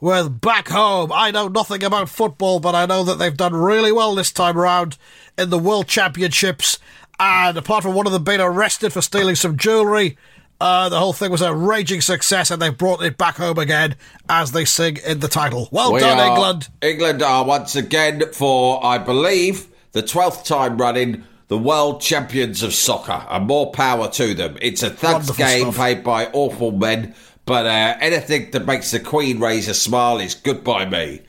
with 0.00 0.40
back 0.40 0.68
home. 0.68 1.10
I 1.12 1.30
know 1.30 1.48
nothing 1.48 1.82
about 1.82 2.08
football, 2.08 2.60
but 2.60 2.74
I 2.74 2.86
know 2.86 3.02
that 3.04 3.18
they've 3.18 3.36
done 3.36 3.54
really 3.54 3.92
well 3.92 4.14
this 4.14 4.32
time 4.32 4.56
around 4.56 4.96
in 5.38 5.50
the 5.50 5.58
World 5.58 5.88
Championships. 5.88 6.78
And 7.18 7.56
apart 7.56 7.82
from 7.82 7.94
one 7.94 8.06
of 8.06 8.12
them 8.12 8.24
being 8.24 8.40
arrested 8.40 8.92
for 8.92 9.00
stealing 9.00 9.36
some 9.36 9.56
jewellery, 9.56 10.18
uh, 10.60 10.88
the 10.88 10.98
whole 10.98 11.12
thing 11.12 11.30
was 11.30 11.42
a 11.42 11.54
raging 11.54 12.00
success, 12.00 12.50
and 12.50 12.60
they've 12.60 12.76
brought 12.76 13.02
it 13.02 13.18
back 13.18 13.36
home 13.36 13.58
again 13.58 13.96
as 14.28 14.52
they 14.52 14.64
sing 14.64 14.98
in 15.06 15.20
the 15.20 15.28
title. 15.28 15.68
Well 15.70 15.92
We 15.92 16.00
done, 16.00 16.18
England. 16.18 16.68
England 16.80 17.22
are 17.22 17.44
once 17.44 17.76
again, 17.76 18.22
for 18.32 18.84
I 18.84 18.98
believe, 18.98 19.68
the 19.92 20.02
12th 20.02 20.44
time 20.44 20.78
running, 20.78 21.24
the 21.48 21.58
world 21.58 22.00
champions 22.00 22.62
of 22.62 22.74
soccer. 22.74 23.24
And 23.30 23.46
more 23.46 23.70
power 23.72 24.08
to 24.10 24.34
them. 24.34 24.56
It's 24.60 24.82
a 24.82 24.90
thugs 24.90 25.28
Wonderful 25.28 25.34
game 25.36 25.60
stuff. 25.62 25.76
played 25.76 26.04
by 26.04 26.26
awful 26.32 26.72
men, 26.72 27.14
but 27.44 27.66
uh, 27.66 27.96
anything 28.00 28.50
that 28.50 28.66
makes 28.66 28.90
the 28.90 29.00
Queen 29.00 29.38
raise 29.38 29.68
a 29.68 29.74
smile 29.74 30.18
is 30.18 30.34
good 30.34 30.64
by 30.64 30.84
me. 30.84 31.22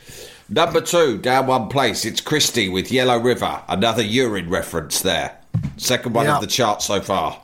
Number 0.49 0.79
two, 0.81 1.17
down 1.17 1.47
one 1.47 1.67
place, 1.67 2.05
it's 2.05 2.21
Christie 2.21 2.69
with 2.69 2.91
Yellow 2.91 3.19
River. 3.19 3.61
Another 3.67 4.01
urine 4.01 4.49
reference 4.49 5.01
there. 5.01 5.37
Second 5.75 6.13
one 6.15 6.25
Yeah. 6.25 6.35
of 6.35 6.41
the 6.41 6.47
chart 6.47 6.81
so 6.81 7.01
far. 7.01 7.41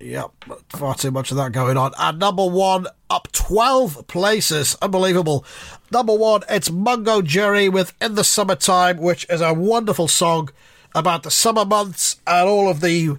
Yep, 0.00 0.30
far 0.70 0.96
too 0.96 1.12
much 1.12 1.30
of 1.30 1.36
that 1.36 1.52
going 1.52 1.76
on. 1.76 1.92
And 1.96 2.18
number 2.18 2.44
one, 2.44 2.88
up 3.08 3.30
12 3.30 4.08
places. 4.08 4.76
Unbelievable. 4.82 5.44
Number 5.92 6.12
one, 6.14 6.42
it's 6.50 6.72
Mungo 6.72 7.22
Jerry 7.22 7.68
with 7.68 7.94
In 8.02 8.16
the 8.16 8.24
Summertime, 8.24 8.96
which 8.96 9.24
is 9.30 9.40
a 9.40 9.54
wonderful 9.54 10.08
song 10.08 10.48
about 10.94 11.22
the 11.22 11.30
summer 11.30 11.64
months 11.64 12.20
and 12.26 12.48
all 12.48 12.68
of 12.68 12.80
the 12.80 13.16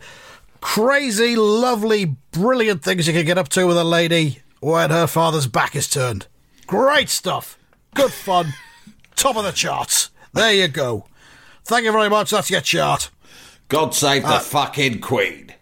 crazy, 0.61 1.35
lovely, 1.35 2.05
brilliant 2.31 2.83
things 2.83 3.07
you 3.07 3.13
can 3.13 3.25
get 3.25 3.37
up 3.37 3.49
to 3.49 3.65
with 3.67 3.77
a 3.77 3.83
lady 3.83 4.39
when 4.59 4.89
her 4.91 5.07
father's 5.07 5.47
back 5.47 5.75
is 5.75 5.89
turned. 5.89 6.27
Great 6.67 7.09
stuff. 7.09 7.57
Good 7.95 8.11
fun. 8.13 8.53
Top 9.15 9.35
of 9.35 9.43
the 9.43 9.51
charts. 9.51 10.09
There 10.33 10.53
you 10.53 10.67
go. 10.67 11.05
Thank 11.65 11.85
you 11.85 11.91
very 11.91 12.09
much. 12.09 12.31
That's 12.31 12.49
your 12.49 12.61
chart. 12.61 13.09
God 13.69 13.93
save 13.93 14.25
Uh, 14.25 14.33
the 14.35 14.39
fucking 14.39 14.99
Queen. 15.01 15.53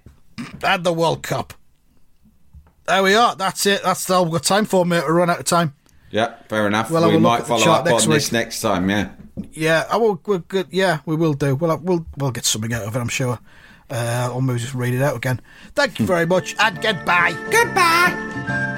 and 0.64 0.84
the 0.84 0.93
World 0.93 1.24
Cup. 1.24 1.53
There 2.88 3.03
we 3.03 3.14
are. 3.14 3.36
That's 3.36 3.66
it. 3.66 3.84
That's 3.84 4.09
all 4.09 4.24
we've 4.26 4.34
got 4.34 4.43
time 4.43 4.66
for, 4.66 4.86
mate. 4.86 5.03
We 5.05 5.12
run 5.14 5.30
out 5.30 5.39
of 5.39 5.45
time. 5.45 5.74
Yeah, 6.09 6.36
fair 6.49 6.68
enough. 6.68 6.89
We'll 6.91 7.09
we 7.09 7.18
might 7.18 7.45
follow 7.47 7.72
up 7.72 7.86
on 7.88 8.09
this 8.09 8.32
next 8.32 8.59
time. 8.62 8.89
Yeah. 8.89 9.09
Yeah, 9.51 9.86
I 9.89 9.97
will. 9.97 10.19
We'll 10.25 10.39
get, 10.39 10.67
yeah, 10.71 10.99
we 11.05 11.15
will 11.15 11.34
do. 11.34 11.55
We'll 11.55 11.77
we'll 11.77 12.05
we'll 12.17 12.32
get 12.32 12.45
something 12.45 12.73
out 12.73 12.84
of 12.84 12.95
it. 12.95 12.99
I'm 12.99 13.07
sure. 13.09 13.39
Uh, 13.89 14.32
or 14.34 14.41
maybe 14.41 14.59
just 14.59 14.73
read 14.73 14.93
it 14.93 15.01
out 15.01 15.17
again. 15.17 15.41
Thank 15.75 15.99
you 15.99 16.05
very 16.05 16.25
much, 16.25 16.55
and 16.59 16.82
goodbye. 16.82 17.34
Goodbye. 17.51 18.77